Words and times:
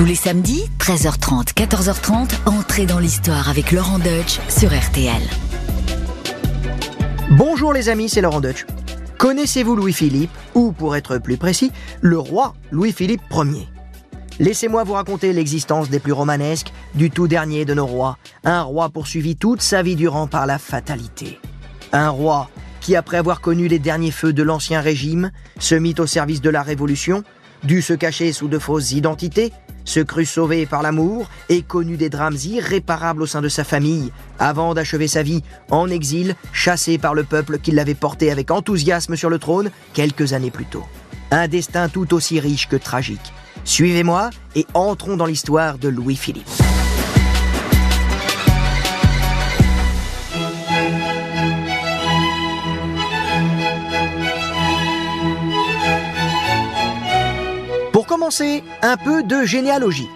Tous 0.00 0.06
les 0.06 0.14
samedis, 0.14 0.64
13h30, 0.78 1.52
14h30, 1.52 2.30
entrez 2.46 2.86
dans 2.86 2.98
l'histoire 2.98 3.50
avec 3.50 3.70
Laurent 3.70 3.98
Deutsch 3.98 4.40
sur 4.48 4.70
RTL. 4.70 5.20
Bonjour 7.32 7.74
les 7.74 7.90
amis, 7.90 8.08
c'est 8.08 8.22
Laurent 8.22 8.40
Deutsch. 8.40 8.64
Connaissez-vous 9.18 9.76
Louis-Philippe, 9.76 10.30
ou 10.54 10.72
pour 10.72 10.96
être 10.96 11.18
plus 11.18 11.36
précis, 11.36 11.70
le 12.00 12.18
roi 12.18 12.54
Louis-Philippe 12.70 13.20
Ier? 13.30 13.68
Laissez-moi 14.38 14.84
vous 14.84 14.94
raconter 14.94 15.34
l'existence 15.34 15.90
des 15.90 16.00
plus 16.00 16.12
romanesques 16.12 16.72
du 16.94 17.10
tout 17.10 17.28
dernier 17.28 17.66
de 17.66 17.74
nos 17.74 17.84
rois, 17.84 18.16
un 18.42 18.62
roi 18.62 18.88
poursuivi 18.88 19.36
toute 19.36 19.60
sa 19.60 19.82
vie 19.82 19.96
durant 19.96 20.26
par 20.26 20.46
la 20.46 20.56
fatalité. 20.56 21.38
Un 21.92 22.08
roi 22.08 22.48
qui, 22.80 22.96
après 22.96 23.18
avoir 23.18 23.42
connu 23.42 23.68
les 23.68 23.78
derniers 23.78 24.12
feux 24.12 24.32
de 24.32 24.42
l'Ancien 24.42 24.80
Régime, 24.80 25.30
se 25.58 25.74
mit 25.74 25.94
au 25.98 26.06
service 26.06 26.40
de 26.40 26.48
la 26.48 26.62
Révolution, 26.62 27.22
dut 27.64 27.82
se 27.82 27.92
cacher 27.92 28.32
sous 28.32 28.48
de 28.48 28.58
fausses 28.58 28.92
identités, 28.92 29.52
se 29.84 30.00
crut 30.00 30.26
sauvé 30.26 30.66
par 30.66 30.82
l'amour 30.82 31.28
et 31.48 31.62
connut 31.62 31.96
des 31.96 32.10
drames 32.10 32.36
irréparables 32.44 33.22
au 33.22 33.26
sein 33.26 33.40
de 33.40 33.48
sa 33.48 33.64
famille, 33.64 34.12
avant 34.38 34.74
d'achever 34.74 35.08
sa 35.08 35.22
vie 35.22 35.42
en 35.70 35.88
exil, 35.88 36.36
chassé 36.52 36.98
par 36.98 37.14
le 37.14 37.24
peuple 37.24 37.58
qui 37.58 37.72
l'avait 37.72 37.94
porté 37.94 38.30
avec 38.30 38.50
enthousiasme 38.50 39.16
sur 39.16 39.30
le 39.30 39.38
trône 39.38 39.70
quelques 39.92 40.32
années 40.32 40.50
plus 40.50 40.66
tôt. 40.66 40.84
Un 41.30 41.48
destin 41.48 41.88
tout 41.88 42.14
aussi 42.14 42.40
riche 42.40 42.68
que 42.68 42.76
tragique. 42.76 43.32
Suivez-moi 43.64 44.30
et 44.56 44.66
entrons 44.74 45.16
dans 45.16 45.26
l'histoire 45.26 45.78
de 45.78 45.88
Louis-Philippe. 45.88 46.48
Un 58.82 58.96
peu 58.96 59.22
de 59.22 59.44
généalogie. 59.44 60.08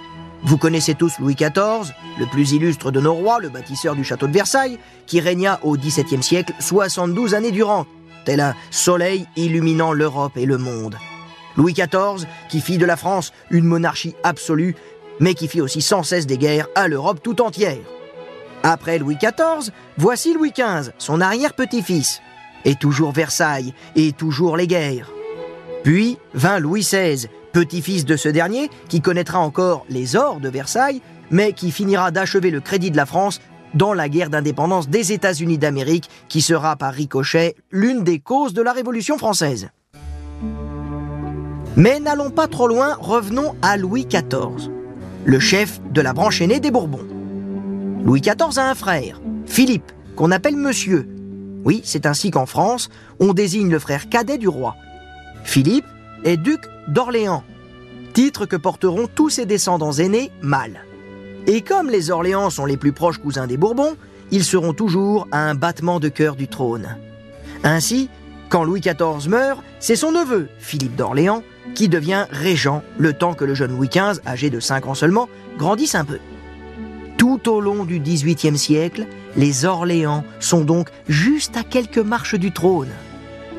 Vous 0.42 0.58
connaissez 0.58 0.94
tous 0.94 1.18
Louis 1.18 1.34
XIV, 1.34 1.94
le 2.18 2.26
plus 2.26 2.52
illustre 2.52 2.90
de 2.90 3.00
nos 3.00 3.14
rois, 3.14 3.40
le 3.40 3.48
bâtisseur 3.48 3.94
du 3.94 4.04
château 4.04 4.26
de 4.26 4.32
Versailles, 4.32 4.78
qui 5.06 5.20
régna 5.20 5.58
au 5.62 5.76
XVIIe 5.76 6.22
siècle 6.22 6.52
72 6.60 7.34
années 7.34 7.50
durant, 7.50 7.86
tel 8.26 8.40
un 8.40 8.54
soleil 8.70 9.26
illuminant 9.36 9.92
l'Europe 9.92 10.36
et 10.36 10.44
le 10.44 10.58
monde. 10.58 10.98
Louis 11.56 11.72
XIV, 11.72 12.26
qui 12.50 12.60
fit 12.60 12.76
de 12.76 12.84
la 12.84 12.96
France 12.96 13.32
une 13.50 13.64
monarchie 13.64 14.14
absolue, 14.22 14.76
mais 15.18 15.34
qui 15.34 15.48
fit 15.48 15.62
aussi 15.62 15.80
sans 15.80 16.02
cesse 16.02 16.26
des 16.26 16.38
guerres 16.38 16.68
à 16.74 16.88
l'Europe 16.88 17.20
tout 17.22 17.40
entière. 17.40 17.78
Après 18.62 18.98
Louis 18.98 19.16
XIV, 19.16 19.72
voici 19.96 20.34
Louis 20.34 20.52
XV, 20.52 20.92
son 20.98 21.20
arrière-petit-fils. 21.22 22.20
Et 22.66 22.74
toujours 22.74 23.12
Versailles, 23.12 23.74
et 23.96 24.12
toujours 24.12 24.56
les 24.56 24.66
guerres. 24.66 25.10
Puis 25.84 26.18
vint 26.32 26.58
Louis 26.58 26.80
XVI, 26.80 27.28
petit-fils 27.54 28.04
de 28.04 28.16
ce 28.16 28.28
dernier, 28.28 28.68
qui 28.88 29.00
connaîtra 29.00 29.38
encore 29.38 29.86
les 29.88 30.16
ors 30.16 30.40
de 30.40 30.48
Versailles, 30.50 31.00
mais 31.30 31.52
qui 31.52 31.70
finira 31.70 32.10
d'achever 32.10 32.50
le 32.50 32.60
crédit 32.60 32.90
de 32.90 32.96
la 32.96 33.06
France 33.06 33.40
dans 33.74 33.94
la 33.94 34.08
guerre 34.08 34.28
d'indépendance 34.28 34.88
des 34.88 35.12
États-Unis 35.12 35.56
d'Amérique, 35.56 36.10
qui 36.28 36.42
sera 36.42 36.76
par 36.76 36.92
ricochet 36.92 37.54
l'une 37.70 38.04
des 38.04 38.18
causes 38.18 38.54
de 38.54 38.62
la 38.62 38.72
Révolution 38.72 39.16
française. 39.18 39.68
Mais 41.76 42.00
n'allons 42.00 42.30
pas 42.30 42.48
trop 42.48 42.68
loin, 42.68 42.96
revenons 43.00 43.54
à 43.62 43.76
Louis 43.76 44.06
XIV, 44.06 44.70
le 45.24 45.40
chef 45.40 45.80
de 45.90 46.00
la 46.00 46.12
branche 46.12 46.40
aînée 46.40 46.60
des 46.60 46.70
Bourbons. 46.70 47.06
Louis 48.04 48.20
XIV 48.20 48.58
a 48.58 48.70
un 48.70 48.74
frère, 48.74 49.20
Philippe, 49.46 49.92
qu'on 50.16 50.30
appelle 50.30 50.56
Monsieur. 50.56 51.08
Oui, 51.64 51.82
c'est 51.84 52.04
ainsi 52.04 52.30
qu'en 52.30 52.46
France, 52.46 52.90
on 53.20 53.32
désigne 53.32 53.70
le 53.70 53.78
frère 53.78 54.08
cadet 54.08 54.38
du 54.38 54.48
roi. 54.48 54.76
Philippe 55.44 55.86
est 56.24 56.36
duc 56.36 56.60
d'Orléans, 56.88 57.44
titre 58.12 58.46
que 58.46 58.56
porteront 58.56 59.08
tous 59.12 59.30
ses 59.30 59.46
descendants 59.46 59.92
aînés 59.92 60.30
mâles. 60.42 60.84
Et 61.46 61.60
comme 61.60 61.90
les 61.90 62.10
Orléans 62.10 62.50
sont 62.50 62.66
les 62.66 62.76
plus 62.76 62.92
proches 62.92 63.18
cousins 63.18 63.46
des 63.46 63.56
Bourbons, 63.56 63.96
ils 64.30 64.44
seront 64.44 64.72
toujours 64.72 65.28
à 65.30 65.48
un 65.48 65.54
battement 65.54 66.00
de 66.00 66.08
cœur 66.08 66.36
du 66.36 66.48
trône. 66.48 66.96
Ainsi, 67.62 68.08
quand 68.48 68.64
Louis 68.64 68.80
XIV 68.80 69.28
meurt, 69.28 69.62
c'est 69.80 69.96
son 69.96 70.12
neveu, 70.12 70.48
Philippe 70.58 70.96
d'Orléans, 70.96 71.42
qui 71.74 71.88
devient 71.88 72.26
régent 72.30 72.82
le 72.98 73.12
temps 73.12 73.34
que 73.34 73.44
le 73.44 73.54
jeune 73.54 73.72
Louis 73.72 73.88
XV, 73.88 74.20
âgé 74.26 74.48
de 74.48 74.60
5 74.60 74.86
ans 74.86 74.94
seulement, 74.94 75.28
grandisse 75.58 75.94
un 75.94 76.04
peu. 76.04 76.18
Tout 77.16 77.48
au 77.48 77.60
long 77.60 77.84
du 77.84 78.00
XVIIIe 78.00 78.58
siècle, 78.58 79.06
les 79.36 79.64
Orléans 79.64 80.24
sont 80.40 80.64
donc 80.64 80.88
juste 81.08 81.56
à 81.56 81.62
quelques 81.62 81.98
marches 81.98 82.34
du 82.34 82.52
trône. 82.52 82.90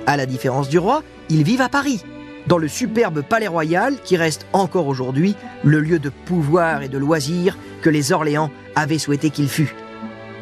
À 0.08 0.18
la 0.18 0.26
différence 0.26 0.70
du 0.70 0.78
roi, 0.78 1.04
ils 1.30 1.44
vivent 1.44 1.62
à 1.62 1.70
Paris, 1.70 2.04
dans 2.48 2.58
le 2.58 2.68
superbe 2.68 3.22
palais 3.22 3.48
royal 3.48 3.96
qui 4.04 4.18
reste 4.18 4.46
encore 4.54 4.88
aujourd'hui 4.88 5.36
le 5.64 5.80
lieu 5.80 6.00
de 6.00 6.10
pouvoir 6.10 6.82
et 6.82 6.90
de 6.90 6.98
loisirs 6.98 7.58
que 7.82 7.90
les 7.90 8.12
Orléans 8.12 8.52
avaient 8.76 9.00
souhaité 9.00 9.30
qu'il 9.30 9.50
fût. 9.50 9.74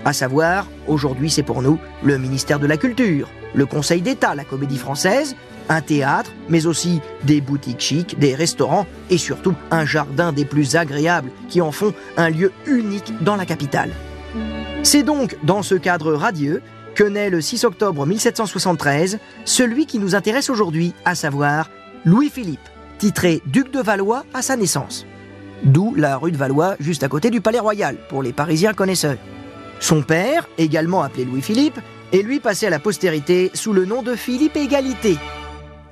À 0.05 0.13
savoir, 0.13 0.67
aujourd'hui 0.87 1.29
c'est 1.29 1.43
pour 1.43 1.61
nous 1.61 1.79
le 2.03 2.17
ministère 2.17 2.59
de 2.59 2.67
la 2.67 2.77
Culture, 2.77 3.29
le 3.53 3.65
Conseil 3.65 4.01
d'État, 4.01 4.35
la 4.35 4.43
Comédie 4.43 4.77
Française, 4.77 5.35
un 5.69 5.81
théâtre, 5.81 6.31
mais 6.49 6.65
aussi 6.65 6.99
des 7.23 7.39
boutiques 7.39 7.79
chics, 7.79 8.19
des 8.19 8.35
restaurants 8.35 8.85
et 9.09 9.17
surtout 9.17 9.55
un 9.71 9.85
jardin 9.85 10.33
des 10.33 10.45
plus 10.45 10.75
agréables 10.75 11.31
qui 11.47 11.61
en 11.61 11.71
font 11.71 11.93
un 12.17 12.29
lieu 12.29 12.51
unique 12.65 13.13
dans 13.23 13.37
la 13.37 13.45
capitale. 13.45 13.91
C'est 14.83 15.03
donc 15.03 15.37
dans 15.43 15.63
ce 15.63 15.75
cadre 15.75 16.13
radieux 16.13 16.61
que 16.95 17.03
naît 17.03 17.29
le 17.29 17.41
6 17.41 17.63
octobre 17.63 18.05
1773 18.05 19.19
celui 19.45 19.85
qui 19.85 19.99
nous 19.99 20.15
intéresse 20.15 20.49
aujourd'hui, 20.49 20.93
à 21.05 21.15
savoir 21.15 21.69
Louis-Philippe, 22.05 22.59
titré 22.97 23.41
duc 23.45 23.71
de 23.71 23.79
Valois 23.79 24.25
à 24.33 24.41
sa 24.41 24.57
naissance. 24.57 25.05
D'où 25.63 25.95
la 25.95 26.17
rue 26.17 26.33
de 26.33 26.37
Valois, 26.37 26.75
juste 26.81 27.03
à 27.03 27.07
côté 27.07 27.29
du 27.29 27.39
Palais 27.39 27.59
Royal, 27.61 27.95
pour 28.09 28.21
les 28.21 28.33
Parisiens 28.33 28.73
connaisseurs. 28.73 29.17
Son 29.79 30.01
père, 30.01 30.49
également 30.57 31.01
appelé 31.01 31.23
Louis-Philippe, 31.23 31.79
est 32.11 32.21
lui 32.21 32.41
passé 32.41 32.65
à 32.67 32.69
la 32.69 32.79
postérité 32.79 33.51
sous 33.53 33.71
le 33.71 33.85
nom 33.85 34.03
de 34.03 34.15
Philippe 34.15 34.57
Égalité. 34.57 35.17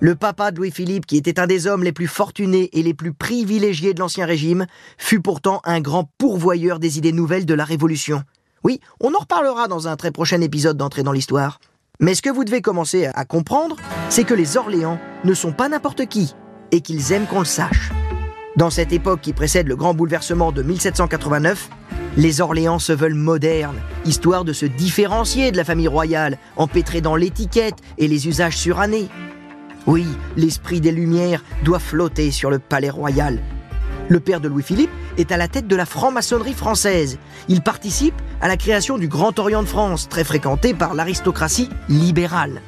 Le 0.02 0.16
papa 0.16 0.52
de 0.52 0.58
Louis-Philippe, 0.58 1.06
qui 1.06 1.16
était 1.16 1.40
un 1.40 1.48
des 1.48 1.66
hommes 1.66 1.86
les 1.86 1.94
plus 1.94 2.08
fortunés 2.08 2.70
et 2.74 2.84
les 2.84 2.94
plus 2.94 3.14
privilégiés 3.14 3.94
de 3.94 4.02
l'Ancien 4.02 4.26
Régime, 4.26 4.66
fut 4.98 5.22
pourtant 5.22 5.62
un 5.64 5.80
grand 5.80 6.10
pourvoyeur 6.18 6.80
des 6.80 6.98
idées 6.98 7.14
nouvelles 7.14 7.46
de 7.46 7.54
la 7.54 7.64
Révolution. 7.64 8.24
Oui, 8.66 8.82
on 9.00 9.14
en 9.16 9.20
reparlera 9.20 9.70
dans 9.70 9.88
un 9.88 9.96
très 9.96 10.12
prochain 10.12 10.42
épisode 10.42 10.76
d'entrée 10.76 11.04
dans 11.04 11.14
l'histoire. 11.14 11.62
Mais 12.04 12.16
ce 12.16 12.24
que 12.24 12.32
vous 12.32 12.44
devez 12.44 12.64
commencer 12.64 13.06
à 13.14 13.26
comprendre, 13.26 13.76
c'est 14.10 14.24
que 14.24 14.34
les 14.34 14.58
Orléans 14.58 15.00
ne 15.24 15.36
sont 15.36 15.52
pas 15.52 15.70
n'importe 15.70 16.08
qui, 16.08 16.34
et 16.72 16.82
qu'ils 16.82 17.12
aiment 17.12 17.28
qu'on 17.28 17.40
le 17.40 17.46
sache. 17.46 17.92
Dans 18.56 18.72
cette 18.72 18.92
époque 18.92 19.22
qui 19.22 19.34
précède 19.34 19.68
le 19.68 19.76
grand 19.76 19.94
bouleversement 19.94 20.52
de 20.52 20.64
1789, 20.64 21.70
les 22.18 22.42
Orléans 22.42 22.80
se 22.80 22.92
veulent 22.92 23.14
modernes, 23.14 23.80
histoire 24.04 24.46
de 24.46 24.52
se 24.52 24.66
différencier 24.66 25.52
de 25.52 25.58
la 25.58 25.64
famille 25.64 25.88
royale, 25.88 26.40
empêtrée 26.58 27.02
dans 27.02 27.16
l'étiquette 27.16 27.78
et 28.00 28.08
les 28.08 28.28
usages 28.28 28.58
surannés. 28.58 29.08
Oui, 29.86 30.08
l'esprit 30.36 30.82
des 30.82 30.92
Lumières 30.92 31.44
doit 31.64 31.78
flotter 31.78 32.32
sur 32.32 32.50
le 32.50 32.58
palais 32.58 32.90
royal, 32.90 33.40
le 34.12 34.20
père 34.20 34.42
de 34.42 34.50
Louis-Philippe 34.50 34.90
est 35.18 35.32
à 35.32 35.38
la 35.38 35.48
tête 35.48 35.68
de 35.68 35.76
la 35.76 35.86
franc-maçonnerie 35.86 36.54
française. 36.54 37.18
Il 37.48 37.62
participe 37.62 38.14
à 38.42 38.50
la 38.50 38.58
création 38.58 38.98
du 38.98 39.08
Grand 39.08 39.40
Orient 39.40 39.64
de 39.64 39.68
France, 39.68 40.10
très 40.10 40.26
fréquenté 40.26 40.74
par 40.74 40.94
l'aristocratie 40.96 41.70
libérale. 41.88 42.62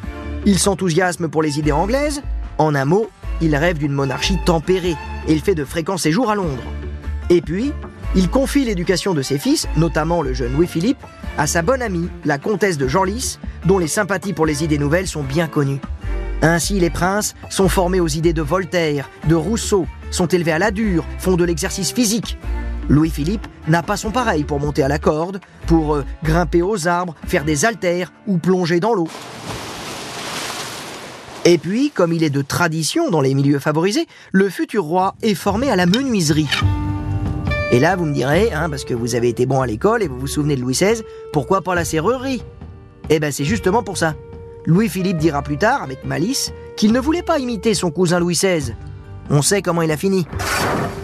Il 0.46 0.58
s'enthousiasme 0.58 1.28
pour 1.28 1.44
les 1.44 1.60
idées 1.60 1.74
anglaises. 1.74 2.22
En 2.58 2.74
un 2.76 2.86
mot, 2.86 3.10
il 3.42 3.58
rêve 3.58 3.78
d'une 3.78 3.92
monarchie 3.92 4.38
tempérée 4.46 4.96
et 5.28 5.34
il 5.34 5.42
fait 5.42 5.54
de 5.54 5.66
fréquents 5.66 5.98
séjours 5.98 6.32
à 6.32 6.36
Londres. 6.36 6.64
Et 7.30 7.42
puis, 7.42 7.74
il 8.16 8.30
confie 8.30 8.64
l'éducation 8.64 9.14
de 9.14 9.22
ses 9.22 9.38
fils, 9.38 9.68
notamment 9.76 10.22
le 10.22 10.34
jeune 10.34 10.54
Louis-Philippe, 10.54 11.04
à 11.38 11.46
sa 11.46 11.62
bonne 11.62 11.82
amie, 11.82 12.08
la 12.24 12.38
comtesse 12.38 12.78
de 12.78 12.88
Genlis, 12.88 13.38
dont 13.66 13.80
les 13.80 13.88
sympathies 13.88 14.34
pour 14.34 14.46
les 14.46 14.64
idées 14.64 14.78
nouvelles 14.78 15.08
sont 15.08 15.24
bien 15.24 15.48
connues. 15.48 15.82
Ainsi, 16.42 16.80
les 16.80 16.90
princes 16.90 17.36
sont 17.50 17.68
formés 17.68 18.00
aux 18.00 18.08
idées 18.08 18.34
de 18.34 18.42
Voltaire, 18.42 19.10
de 19.28 19.36
Rousseau, 19.36 19.88
sont 20.14 20.28
élevés 20.28 20.52
à 20.52 20.60
la 20.60 20.72
dure, 20.72 21.06
font 21.20 21.36
de 21.36 21.44
l'exercice 21.44 21.92
physique. 21.92 22.38
Louis-Philippe 22.90 23.48
n'a 23.68 23.84
pas 23.84 23.98
son 23.98 24.12
pareil 24.12 24.44
pour 24.44 24.60
monter 24.60 24.84
à 24.84 24.88
la 24.88 25.00
corde, 25.00 25.40
pour 25.68 25.96
euh, 25.96 26.06
grimper 26.24 26.62
aux 26.62 26.88
arbres, 26.88 27.16
faire 27.26 27.46
des 27.46 27.66
haltères 27.66 28.12
ou 28.28 28.38
plonger 28.38 28.80
dans 28.80 28.94
l'eau. 28.94 29.08
Et 31.46 31.58
puis, 31.58 31.92
comme 31.92 32.14
il 32.14 32.24
est 32.24 32.30
de 32.30 32.42
tradition 32.42 33.10
dans 33.10 33.22
les 33.22 33.34
milieux 33.34 33.60
favorisés, 33.60 34.08
le 34.32 34.50
futur 34.50 34.84
roi 34.84 35.16
est 35.22 35.36
formé 35.36 35.70
à 35.70 35.76
la 35.76 35.86
menuiserie. 35.86 36.48
Et 37.72 37.80
là, 37.80 37.96
vous 37.96 38.06
me 38.06 38.14
direz, 38.14 38.54
hein, 38.54 38.70
parce 38.70 38.86
que 38.86 38.94
vous 38.94 39.16
avez 39.16 39.30
été 39.30 39.46
bon 39.46 39.60
à 39.60 39.68
l'école 39.68 40.04
et 40.04 40.08
vous 40.08 40.20
vous 40.20 40.28
souvenez 40.28 40.56
de 40.56 40.62
Louis 40.62 40.74
XVI, 40.74 41.02
pourquoi 41.34 41.62
pas 41.62 41.76
la 41.76 41.84
serrurerie 41.84 42.44
Eh 43.10 43.20
ben, 43.20 43.32
c'est 43.32 43.46
justement 43.46 43.84
pour 43.84 43.98
ça. 43.98 44.16
Louis-Philippe 44.66 45.18
dira 45.18 45.42
plus 45.42 45.58
tard, 45.58 45.84
avec 45.84 46.06
malice, 46.06 46.54
qu'il 46.78 46.94
ne 46.94 47.00
voulait 47.00 47.24
pas 47.24 47.40
imiter 47.40 47.74
son 47.74 47.92
cousin 47.92 48.20
Louis 48.20 48.36
XVI. 48.36 48.74
On 49.30 49.42
sait 49.42 49.62
comment 49.62 49.82
il 49.82 49.92
a 49.92 49.98
fini. 49.98 50.28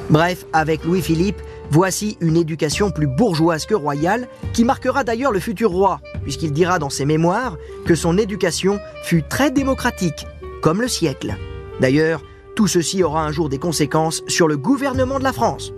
Bref, 0.10 0.46
avec 0.54 0.84
Louis-Philippe, 0.84 1.42
voici 1.70 2.18
une 2.20 2.36
éducation 2.36 2.92
plus 2.92 3.08
bourgeoise 3.08 3.66
que 3.66 3.76
royale, 3.76 4.28
qui 4.54 4.64
marquera 4.64 5.04
d'ailleurs 5.04 5.32
le 5.32 5.40
futur 5.40 5.72
roi, 5.72 6.02
puisqu'il 6.24 6.52
dira 6.52 6.80
dans 6.80 6.90
ses 6.90 7.06
mémoires 7.06 7.58
que 7.86 7.96
son 7.96 8.18
éducation 8.18 8.80
fut 9.04 9.24
très 9.24 9.52
démocratique, 9.52 10.26
comme 10.62 10.82
le 10.82 10.88
siècle. 10.88 11.36
D'ailleurs, 11.80 12.24
tout 12.56 12.68
ceci 12.68 13.04
aura 13.04 13.24
un 13.24 13.32
jour 13.32 13.50
des 13.50 13.60
conséquences 13.60 14.24
sur 14.28 14.48
le 14.48 14.58
gouvernement 14.58 15.20
de 15.20 15.24
la 15.24 15.34
France. 15.34 15.72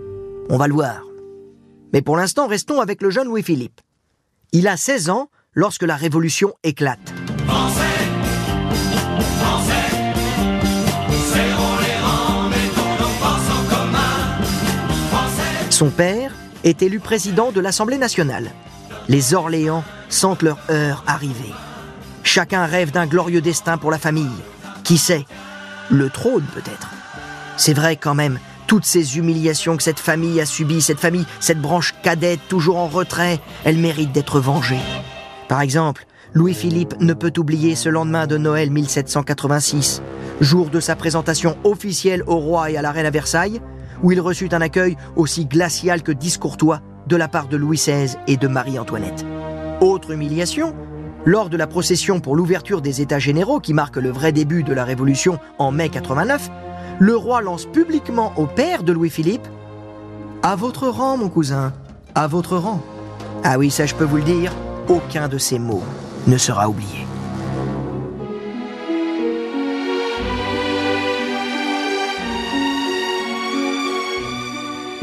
On 0.48 0.56
va 0.56 0.66
le 0.66 0.74
voir. 0.74 1.02
Mais 1.92 2.02
pour 2.02 2.16
l'instant, 2.16 2.46
restons 2.46 2.80
avec 2.80 3.02
le 3.02 3.10
jeune 3.10 3.28
Louis-Philippe. 3.28 3.80
Il 4.52 4.66
a 4.66 4.76
16 4.76 5.10
ans 5.10 5.28
lorsque 5.54 5.82
la 5.82 5.96
Révolution 5.96 6.54
éclate. 6.64 7.12
Son 15.82 15.90
père 15.90 16.30
est 16.62 16.80
élu 16.80 17.00
président 17.00 17.50
de 17.50 17.58
l'Assemblée 17.58 17.98
nationale. 17.98 18.52
Les 19.08 19.34
Orléans 19.34 19.82
sentent 20.08 20.42
leur 20.42 20.58
heure 20.70 21.02
arriver. 21.08 21.52
Chacun 22.22 22.66
rêve 22.66 22.92
d'un 22.92 23.08
glorieux 23.08 23.40
destin 23.40 23.78
pour 23.78 23.90
la 23.90 23.98
famille. 23.98 24.30
Qui 24.84 24.96
sait? 24.96 25.26
Le 25.90 26.08
trône 26.08 26.44
peut-être. 26.54 26.90
C'est 27.56 27.74
vrai 27.74 27.96
quand 27.96 28.14
même, 28.14 28.38
toutes 28.68 28.84
ces 28.84 29.18
humiliations 29.18 29.76
que 29.76 29.82
cette 29.82 29.98
famille 29.98 30.40
a 30.40 30.46
subies, 30.46 30.82
cette 30.82 31.00
famille, 31.00 31.26
cette 31.40 31.60
branche 31.60 31.94
cadette 32.04 32.46
toujours 32.48 32.78
en 32.78 32.86
retrait, 32.86 33.40
elle 33.64 33.78
mérite 33.78 34.12
d'être 34.12 34.38
vengée. 34.38 34.78
Par 35.48 35.62
exemple, 35.62 36.06
Louis-Philippe 36.32 36.94
ne 37.00 37.12
peut 37.12 37.32
oublier 37.38 37.74
ce 37.74 37.88
lendemain 37.88 38.28
de 38.28 38.38
Noël 38.38 38.70
1786, 38.70 40.00
jour 40.40 40.70
de 40.70 40.78
sa 40.78 40.94
présentation 40.94 41.56
officielle 41.64 42.22
au 42.28 42.36
roi 42.36 42.70
et 42.70 42.76
à 42.76 42.82
la 42.82 42.92
reine 42.92 43.06
à 43.06 43.10
Versailles, 43.10 43.60
où 44.02 44.12
il 44.12 44.20
reçut 44.20 44.48
un 44.52 44.60
accueil 44.60 44.96
aussi 45.16 45.46
glacial 45.46 46.02
que 46.02 46.12
discourtois 46.12 46.80
de 47.06 47.16
la 47.16 47.28
part 47.28 47.48
de 47.48 47.56
Louis 47.56 47.76
XVI 47.76 48.16
et 48.26 48.36
de 48.36 48.48
Marie-Antoinette. 48.48 49.24
Autre 49.80 50.12
humiliation, 50.12 50.74
lors 51.24 51.48
de 51.48 51.56
la 51.56 51.66
procession 51.66 52.20
pour 52.20 52.36
l'ouverture 52.36 52.82
des 52.82 53.00
États 53.00 53.18
généraux 53.18 53.60
qui 53.60 53.74
marque 53.74 53.96
le 53.96 54.10
vrai 54.10 54.32
début 54.32 54.62
de 54.62 54.72
la 54.72 54.84
Révolution 54.84 55.38
en 55.58 55.72
mai 55.72 55.88
89, 55.88 56.50
le 56.98 57.16
roi 57.16 57.42
lance 57.42 57.66
publiquement 57.66 58.32
au 58.36 58.46
père 58.46 58.82
de 58.82 58.92
Louis-Philippe 58.92 59.46
À 60.42 60.56
votre 60.56 60.88
rang, 60.88 61.16
mon 61.16 61.28
cousin, 61.28 61.72
à 62.14 62.26
votre 62.26 62.56
rang. 62.56 62.80
Ah 63.44 63.58
oui, 63.58 63.70
ça 63.70 63.86
je 63.86 63.94
peux 63.94 64.04
vous 64.04 64.18
le 64.18 64.22
dire, 64.22 64.52
aucun 64.88 65.28
de 65.28 65.38
ces 65.38 65.58
mots 65.58 65.82
ne 66.26 66.38
sera 66.38 66.68
oublié. 66.68 67.01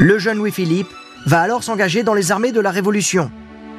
Le 0.01 0.17
jeune 0.17 0.37
Louis-Philippe 0.37 0.93
va 1.25 1.41
alors 1.41 1.61
s'engager 1.61 2.03
dans 2.03 2.13
les 2.13 2.31
armées 2.31 2.53
de 2.53 2.61
la 2.61 2.71
Révolution, 2.71 3.29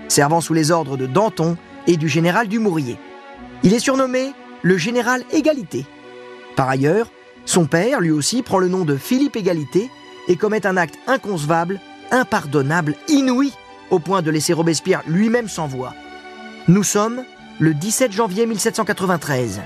servant 0.07 0.43
sous 0.43 0.53
les 0.53 0.71
ordres 0.71 0.99
de 0.99 1.07
Danton 1.07 1.57
et 1.87 1.97
du 1.97 2.11
général 2.11 2.47
Dumouriez. 2.47 2.99
Il 3.63 3.73
est 3.73 3.79
surnommé 3.79 4.35
le 4.61 4.77
général 4.77 5.25
Égalité. 5.33 5.87
Par 6.57 6.69
ailleurs, 6.69 7.11
son 7.47 7.65
père, 7.65 8.03
lui 8.03 8.11
aussi, 8.11 8.43
prend 8.43 8.59
le 8.59 8.69
nom 8.69 8.85
de 8.85 8.99
Philippe 8.99 9.37
Égalité 9.37 9.89
et 10.29 10.37
commet 10.37 10.67
un 10.67 10.77
acte 10.77 10.99
inconcevable, 11.07 11.81
impardonnable, 12.11 12.97
inouï, 13.09 13.55
au 13.91 13.99
point 13.99 14.21
de 14.21 14.31
laisser 14.31 14.53
Robespierre 14.53 15.03
lui-même 15.07 15.49
sans 15.49 15.69
voix. 15.69 15.95
Nous 16.69 16.85
sommes 16.85 17.25
le 17.61 17.73
17 17.73 18.13
janvier 18.13 18.45
1793. 18.45 19.63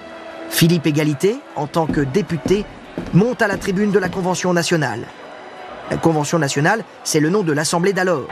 Philippe 0.50 0.86
Égalité, 0.86 1.34
en 1.56 1.66
tant 1.66 1.88
que 1.88 2.02
député, 2.02 2.64
monte 3.12 3.42
à 3.42 3.48
la 3.48 3.56
tribune 3.56 3.90
de 3.90 3.98
la 3.98 4.08
Convention 4.08 4.52
nationale. 4.52 5.04
La 5.90 5.96
Convention 5.98 6.38
nationale, 6.38 6.84
c'est 7.04 7.20
le 7.20 7.30
nom 7.30 7.42
de 7.42 7.52
l'Assemblée 7.52 7.92
d'alors. 7.92 8.28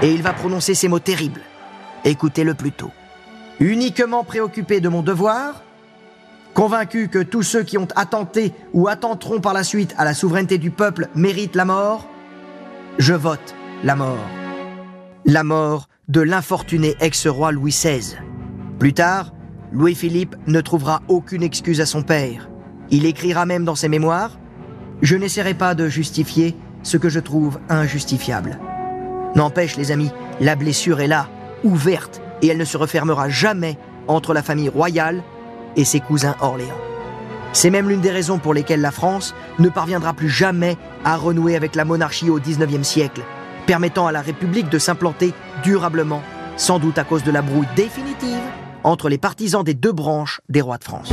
Et 0.00 0.12
il 0.12 0.22
va 0.22 0.32
prononcer 0.32 0.74
ces 0.74 0.88
mots 0.88 0.98
terribles. 0.98 1.42
Écoutez-le 2.04 2.54
plutôt. 2.54 2.90
Uniquement 3.60 4.24
préoccupé 4.24 4.80
de 4.80 4.88
mon 4.88 5.02
devoir, 5.02 5.62
convaincu 6.54 7.08
que 7.08 7.22
tous 7.22 7.42
ceux 7.42 7.62
qui 7.62 7.78
ont 7.78 7.88
attenté 7.94 8.52
ou 8.72 8.88
attenteront 8.88 9.40
par 9.40 9.52
la 9.52 9.64
suite 9.64 9.94
à 9.98 10.04
la 10.04 10.14
souveraineté 10.14 10.58
du 10.58 10.70
peuple 10.70 11.08
méritent 11.14 11.56
la 11.56 11.64
mort, 11.64 12.08
je 12.98 13.14
vote 13.14 13.54
la 13.84 13.94
mort. 13.94 14.26
La 15.24 15.44
mort 15.44 15.88
de 16.08 16.20
l'infortuné 16.20 16.96
ex-roi 17.00 17.52
Louis 17.52 17.70
XVI. 17.70 18.16
Plus 18.78 18.94
tard, 18.94 19.32
Louis-Philippe 19.72 20.36
ne 20.46 20.60
trouvera 20.60 21.02
aucune 21.08 21.42
excuse 21.42 21.80
à 21.80 21.86
son 21.86 22.02
père. 22.02 22.50
Il 22.90 23.06
écrira 23.06 23.46
même 23.46 23.64
dans 23.64 23.76
ses 23.76 23.88
mémoires 23.88 24.38
Je 25.02 25.16
n'essaierai 25.16 25.54
pas 25.54 25.74
de 25.74 25.88
justifier 25.88 26.56
ce 26.84 26.96
que 26.96 27.08
je 27.08 27.18
trouve 27.18 27.58
injustifiable. 27.68 28.58
N'empêche, 29.34 29.76
les 29.76 29.90
amis, 29.90 30.12
la 30.40 30.54
blessure 30.54 31.00
est 31.00 31.08
là, 31.08 31.28
ouverte, 31.64 32.22
et 32.40 32.46
elle 32.46 32.58
ne 32.58 32.64
se 32.64 32.76
refermera 32.76 33.28
jamais 33.28 33.78
entre 34.06 34.32
la 34.32 34.42
famille 34.42 34.68
royale 34.68 35.22
et 35.74 35.84
ses 35.84 35.98
cousins 35.98 36.36
Orléans. 36.40 36.78
C'est 37.52 37.70
même 37.70 37.88
l'une 37.88 38.00
des 38.00 38.10
raisons 38.10 38.38
pour 38.38 38.54
lesquelles 38.54 38.80
la 38.80 38.92
France 38.92 39.34
ne 39.58 39.68
parviendra 39.68 40.14
plus 40.14 40.30
jamais 40.30 40.76
à 41.04 41.16
renouer 41.16 41.56
avec 41.56 41.74
la 41.74 41.84
monarchie 41.84 42.30
au 42.30 42.38
XIXe 42.38 42.86
siècle, 42.86 43.22
permettant 43.66 44.06
à 44.06 44.12
la 44.12 44.22
République 44.22 44.68
de 44.68 44.78
s'implanter 44.78 45.34
durablement, 45.64 46.22
sans 46.56 46.78
doute 46.78 46.98
à 46.98 47.04
cause 47.04 47.24
de 47.24 47.32
la 47.32 47.42
brouille 47.42 47.68
définitive 47.74 48.38
entre 48.84 49.08
les 49.08 49.18
partisans 49.18 49.64
des 49.64 49.74
deux 49.74 49.92
branches 49.92 50.40
des 50.48 50.60
rois 50.60 50.78
de 50.78 50.84
France. 50.84 51.12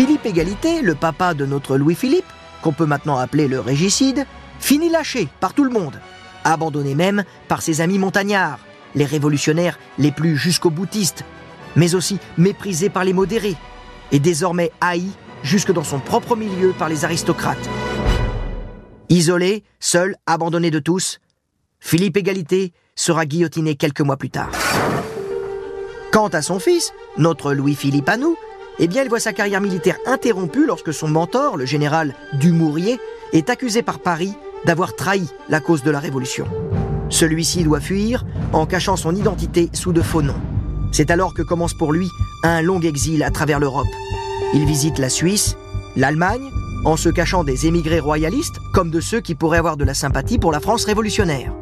Philippe 0.00 0.24
Égalité, 0.24 0.80
le 0.80 0.94
papa 0.94 1.34
de 1.34 1.44
notre 1.44 1.76
Louis-Philippe, 1.76 2.24
qu'on 2.62 2.72
peut 2.72 2.86
maintenant 2.86 3.18
appeler 3.18 3.48
le 3.48 3.60
régicide, 3.60 4.24
finit 4.58 4.88
lâché 4.88 5.28
par 5.40 5.52
tout 5.52 5.62
le 5.62 5.68
monde, 5.68 6.00
abandonné 6.42 6.94
même 6.94 7.22
par 7.48 7.60
ses 7.60 7.82
amis 7.82 7.98
montagnards, 7.98 8.60
les 8.94 9.04
révolutionnaires 9.04 9.78
les 9.98 10.10
plus 10.10 10.38
jusqu'au 10.38 10.70
boutistes, 10.70 11.22
mais 11.76 11.94
aussi 11.94 12.18
méprisé 12.38 12.88
par 12.88 13.04
les 13.04 13.12
modérés, 13.12 13.56
et 14.10 14.20
désormais 14.20 14.72
haï 14.80 15.04
jusque 15.42 15.70
dans 15.70 15.84
son 15.84 16.00
propre 16.00 16.34
milieu 16.34 16.72
par 16.72 16.88
les 16.88 17.04
aristocrates. 17.04 17.68
Isolé, 19.10 19.64
seul, 19.80 20.16
abandonné 20.24 20.70
de 20.70 20.78
tous, 20.78 21.18
Philippe 21.78 22.16
Égalité 22.16 22.72
sera 22.94 23.26
guillotiné 23.26 23.74
quelques 23.74 24.00
mois 24.00 24.16
plus 24.16 24.30
tard. 24.30 24.50
Quant 26.10 26.28
à 26.28 26.40
son 26.40 26.58
fils, 26.58 26.94
notre 27.18 27.52
Louis-Philippe 27.52 28.08
à 28.08 28.16
eh 28.82 28.88
bien, 28.88 29.02
il 29.02 29.10
voit 29.10 29.20
sa 29.20 29.34
carrière 29.34 29.60
militaire 29.60 29.98
interrompue 30.06 30.64
lorsque 30.66 30.94
son 30.94 31.06
mentor, 31.06 31.58
le 31.58 31.66
général 31.66 32.14
Dumouriez, 32.32 32.98
est 33.34 33.50
accusé 33.50 33.82
par 33.82 33.98
Paris 33.98 34.32
d'avoir 34.64 34.96
trahi 34.96 35.28
la 35.50 35.60
cause 35.60 35.82
de 35.82 35.90
la 35.90 36.00
Révolution. 36.00 36.46
Celui-ci 37.10 37.62
doit 37.62 37.80
fuir 37.80 38.24
en 38.54 38.64
cachant 38.64 38.96
son 38.96 39.14
identité 39.14 39.68
sous 39.74 39.92
de 39.92 40.00
faux 40.00 40.22
noms. 40.22 40.40
C'est 40.92 41.10
alors 41.10 41.34
que 41.34 41.42
commence 41.42 41.74
pour 41.74 41.92
lui 41.92 42.08
un 42.42 42.62
long 42.62 42.80
exil 42.80 43.22
à 43.22 43.30
travers 43.30 43.60
l'Europe. 43.60 43.86
Il 44.54 44.64
visite 44.64 44.98
la 44.98 45.10
Suisse, 45.10 45.56
l'Allemagne, 45.94 46.48
en 46.86 46.96
se 46.96 47.10
cachant 47.10 47.44
des 47.44 47.66
émigrés 47.66 48.00
royalistes 48.00 48.56
comme 48.72 48.90
de 48.90 49.00
ceux 49.00 49.20
qui 49.20 49.34
pourraient 49.34 49.58
avoir 49.58 49.76
de 49.76 49.84
la 49.84 49.94
sympathie 49.94 50.38
pour 50.38 50.52
la 50.52 50.60
France 50.60 50.86
révolutionnaire. 50.86 51.52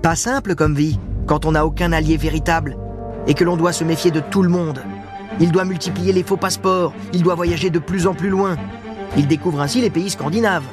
Pas 0.00 0.14
simple 0.14 0.54
comme 0.54 0.76
vie, 0.76 0.98
quand 1.26 1.44
on 1.44 1.52
n'a 1.52 1.66
aucun 1.66 1.92
allié 1.92 2.16
véritable, 2.16 2.76
et 3.26 3.34
que 3.34 3.44
l'on 3.44 3.56
doit 3.56 3.72
se 3.72 3.84
méfier 3.84 4.12
de 4.12 4.20
tout 4.20 4.42
le 4.42 4.48
monde. 4.48 4.80
Il 5.40 5.52
doit 5.52 5.64
multiplier 5.64 6.12
les 6.12 6.22
faux 6.22 6.36
passeports, 6.36 6.92
il 7.12 7.22
doit 7.22 7.34
voyager 7.34 7.70
de 7.70 7.78
plus 7.78 8.06
en 8.06 8.14
plus 8.14 8.28
loin. 8.28 8.56
Il 9.16 9.26
découvre 9.26 9.60
ainsi 9.60 9.80
les 9.80 9.90
pays 9.90 10.10
scandinaves. 10.10 10.64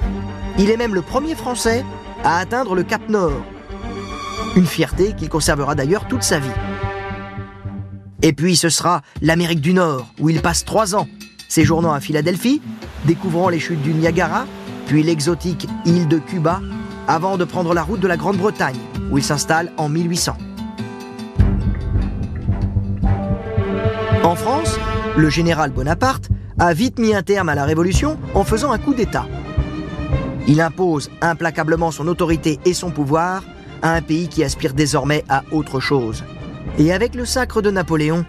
Il 0.58 0.70
est 0.70 0.78
même 0.78 0.96
le 0.96 1.02
premier 1.02 1.36
Français 1.36 1.84
à 2.24 2.38
atteindre 2.38 2.76
le 2.76 2.84
Cap 2.84 3.08
Nord. 3.10 3.44
Une 4.56 4.66
fierté 4.66 5.14
qu'il 5.14 5.30
conservera 5.30 5.76
d'ailleurs 5.76 6.08
toute 6.08 6.24
sa 6.24 6.40
vie. 6.40 6.50
Et 8.22 8.34
puis 8.34 8.56
ce 8.56 8.70
sera 8.70 9.02
l'Amérique 9.22 9.62
du 9.62 9.74
Nord, 9.74 10.08
où 10.20 10.30
il 10.30 10.42
passe 10.42 10.66
trois 10.66 10.96
ans, 10.96 11.08
séjournant 11.48 11.94
à 11.94 12.00
Philadelphie, 12.00 12.62
découvrant 13.06 13.50
les 13.50 13.60
chutes 13.60 13.82
du 13.82 13.94
Niagara, 13.94 14.46
puis 14.88 15.04
l'exotique 15.04 15.68
île 15.86 16.08
de 16.08 16.18
Cuba, 16.18 16.62
avant 17.08 17.38
de 17.38 17.46
prendre 17.46 17.74
la 17.74 17.82
route 17.82 18.00
de 18.00 18.08
la 18.08 18.18
Grande-Bretagne, 18.18 18.78
où 19.12 19.18
il 19.18 19.24
s'installe 19.24 19.72
en 19.78 19.88
1800. 19.88 20.36
En 24.30 24.36
France, 24.36 24.80
le 25.18 25.28
général 25.28 25.72
Bonaparte 25.72 26.30
a 26.60 26.72
vite 26.72 27.00
mis 27.00 27.16
un 27.16 27.24
terme 27.24 27.50
à 27.50 27.56
la 27.56 27.66
Révolution 27.66 28.20
en 28.36 28.44
faisant 28.44 28.72
un 28.72 28.78
coup 28.78 28.94
d'État. 28.94 29.26
Il 30.48 30.62
impose 30.62 31.10
implacablement 31.20 31.90
son 31.90 32.08
autorité 32.08 32.60
et 32.64 32.76
son 32.76 32.92
pouvoir 32.92 33.44
à 33.82 33.96
un 33.96 34.04
pays 34.04 34.28
qui 34.28 34.44
aspire 34.44 34.76
désormais 34.76 35.26
à 35.30 35.42
autre 35.52 35.80
chose. 35.80 36.24
Et 36.78 36.94
avec 36.94 37.16
le 37.16 37.26
sacre 37.26 37.64
de 37.64 37.72
Napoléon, 37.72 38.24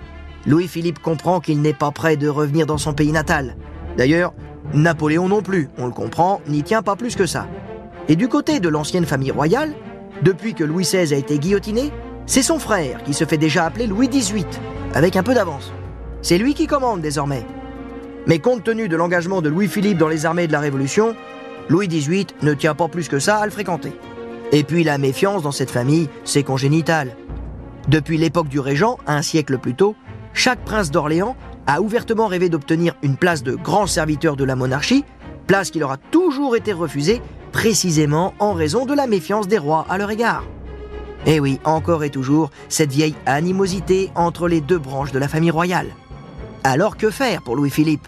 Louis-Philippe 0.47 1.01
comprend 1.01 1.39
qu'il 1.39 1.61
n'est 1.61 1.75
pas 1.75 1.91
prêt 1.91 2.17
de 2.17 2.29
revenir 2.29 2.65
dans 2.65 2.79
son 2.79 2.95
pays 2.95 3.13
natal. 3.13 3.55
D'ailleurs, 3.99 4.33
Napoléon 4.73 5.29
non 5.29 5.43
plus, 5.43 5.69
on 5.77 5.85
le 5.85 5.93
comprend, 5.93 6.41
n'y 6.49 6.63
tient 6.63 6.81
pas 6.81 6.97
plus 6.97 7.15
que 7.15 7.27
ça. 7.27 7.47
Et 8.09 8.17
du 8.17 8.27
côté 8.27 8.59
de 8.59 8.71
l'ancienne 8.71 9.05
famille 9.05 9.33
royale, 9.33 9.75
depuis 10.23 10.55
que 10.55 10.65
Louis 10.65 10.85
XVI 10.85 11.13
a 11.13 11.19
été 11.19 11.39
guillotiné, 11.39 11.93
c'est 12.25 12.43
son 12.43 12.59
frère 12.59 13.03
qui 13.03 13.13
se 13.13 13.27
fait 13.27 13.37
déjà 13.37 13.67
appeler 13.67 13.87
Louis 13.87 14.09
XVIII, 14.09 14.47
avec 14.95 15.17
un 15.17 15.23
peu 15.23 15.35
d'avance. 15.35 15.75
C'est 16.23 16.39
lui 16.39 16.55
qui 16.55 16.67
commande 16.67 17.01
désormais. 17.01 17.47
Mais 18.27 18.39
compte 18.39 18.65
tenu 18.65 18.89
de 18.89 18.97
l'engagement 18.97 19.41
de 19.41 19.49
Louis-Philippe 19.49 19.99
dans 19.99 20.09
les 20.09 20.27
armées 20.27 20.47
de 20.47 20.53
la 20.53 20.61
Révolution, 20.61 21.17
Louis 21.69 21.89
XVIII 21.89 22.27
ne 22.43 22.55
tient 22.55 22.75
pas 22.75 22.89
plus 22.89 23.09
que 23.09 23.19
ça 23.19 23.39
à 23.39 23.45
le 23.47 23.51
fréquenter. 23.51 23.93
Et 24.53 24.65
puis 24.65 24.85
la 24.85 24.99
méfiance 24.99 25.43
dans 25.43 25.53
cette 25.53 25.71
famille, 25.71 26.09
c'est 26.25 26.43
congénital. 26.43 27.17
Depuis 27.89 28.19
l'époque 28.19 28.49
du 28.49 28.61
Régent, 28.61 28.99
un 29.07 29.23
siècle 29.23 29.59
plus 29.59 29.75
tôt, 29.75 29.95
chaque 30.35 30.65
prince 30.65 30.91
d'Orléans 30.91 31.37
a 31.67 31.81
ouvertement 31.81 32.27
rêvé 32.27 32.49
d'obtenir 32.49 32.95
une 33.03 33.17
place 33.17 33.43
de 33.43 33.55
grand 33.55 33.87
serviteur 33.87 34.37
de 34.37 34.45
la 34.45 34.57
monarchie, 34.57 35.05
place 35.47 35.71
qui 35.71 35.79
leur 35.79 35.93
a 35.93 35.97
toujours 35.97 36.57
été 36.57 36.73
refusée 36.73 37.23
précisément 37.53 38.35
en 38.39 38.53
raison 38.53 38.87
de 38.87 38.95
la 38.95 39.07
méfiance 39.07 39.49
des 39.49 39.59
rois 39.59 39.87
à 39.89 39.99
leur 39.99 40.11
égard. 40.11 40.45
Et 41.27 41.35
eh 41.35 41.41
oui, 41.41 41.61
encore 41.65 42.05
et 42.05 42.11
toujours, 42.11 42.51
cette 42.69 42.93
vieille 42.93 43.15
animosité 43.27 44.11
entre 44.15 44.49
les 44.49 44.61
deux 44.61 44.79
branches 44.79 45.13
de 45.13 45.19
la 45.19 45.29
famille 45.29 45.51
royale. 45.51 45.89
Alors 46.63 46.97
que 46.97 47.11
faire 47.11 47.43
pour 47.43 47.57
Louis-Philippe? 47.57 48.07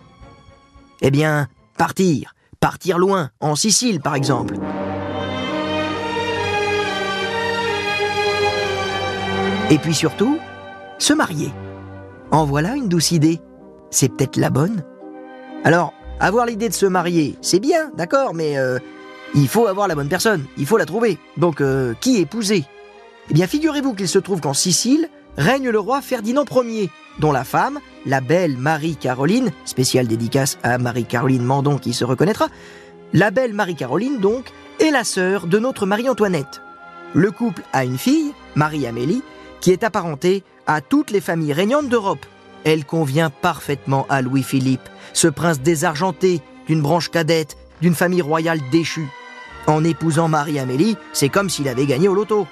Eh 1.00 1.10
bien, 1.10 1.48
partir, 1.78 2.34
partir 2.60 2.98
loin, 2.98 3.30
en 3.40 3.56
Sicile 3.56 4.00
par 4.00 4.14
exemple. 4.14 4.56
Et 9.70 9.78
puis 9.78 9.94
surtout, 9.94 10.38
se 10.98 11.14
marier. 11.14 11.50
En 12.30 12.44
voilà 12.44 12.76
une 12.76 12.88
douce 12.88 13.12
idée. 13.12 13.40
C'est 13.90 14.10
peut-être 14.10 14.36
la 14.36 14.50
bonne. 14.50 14.84
Alors, 15.64 15.94
avoir 16.20 16.44
l'idée 16.44 16.68
de 16.68 16.74
se 16.74 16.86
marier, 16.86 17.36
c'est 17.40 17.60
bien, 17.60 17.90
d'accord, 17.96 18.34
mais 18.34 18.58
euh, 18.58 18.78
il 19.34 19.48
faut 19.48 19.66
avoir 19.66 19.88
la 19.88 19.94
bonne 19.94 20.08
personne, 20.08 20.44
il 20.58 20.66
faut 20.66 20.76
la 20.76 20.86
trouver. 20.86 21.18
Donc, 21.36 21.60
euh, 21.60 21.94
qui 22.00 22.18
épouser 22.18 22.64
Eh 23.30 23.34
bien, 23.34 23.46
figurez-vous 23.46 23.94
qu'il 23.94 24.08
se 24.08 24.18
trouve 24.18 24.40
qu'en 24.40 24.54
Sicile 24.54 25.08
règne 25.38 25.70
le 25.70 25.78
roi 25.78 26.02
Ferdinand 26.02 26.44
Ier, 26.50 26.90
dont 27.18 27.32
la 27.32 27.44
femme, 27.44 27.78
la 28.06 28.20
belle 28.20 28.56
Marie-Caroline, 28.56 29.52
spéciale 29.64 30.06
dédicace 30.06 30.58
à 30.62 30.78
Marie-Caroline 30.78 31.44
Mandon 31.44 31.78
qui 31.78 31.92
se 31.92 32.04
reconnaîtra, 32.04 32.48
la 33.12 33.30
belle 33.30 33.52
Marie-Caroline 33.52 34.18
donc, 34.18 34.46
est 34.80 34.90
la 34.90 35.04
sœur 35.04 35.46
de 35.46 35.58
notre 35.58 35.86
Marie-Antoinette. 35.86 36.62
Le 37.14 37.30
couple 37.30 37.62
a 37.72 37.84
une 37.84 37.98
fille, 37.98 38.32
Marie-Amélie, 38.54 39.22
qui 39.60 39.70
est 39.70 39.84
apparentée 39.84 40.42
à 40.66 40.80
toutes 40.80 41.10
les 41.10 41.20
familles 41.20 41.52
régnantes 41.52 41.88
d'Europe. 41.88 42.24
Elle 42.64 42.84
convient 42.84 43.30
parfaitement 43.30 44.06
à 44.08 44.22
Louis-Philippe, 44.22 44.88
ce 45.12 45.28
prince 45.28 45.60
désargenté, 45.60 46.40
d'une 46.66 46.80
branche 46.80 47.10
cadette, 47.10 47.56
d'une 47.80 47.94
famille 47.94 48.22
royale 48.22 48.60
déchue. 48.70 49.08
En 49.66 49.84
épousant 49.84 50.28
Marie-Amélie, 50.28 50.96
c'est 51.12 51.28
comme 51.28 51.50
s'il 51.50 51.68
avait 51.68 51.86
gagné 51.86 52.08
au 52.08 52.14
loto. 52.14 52.46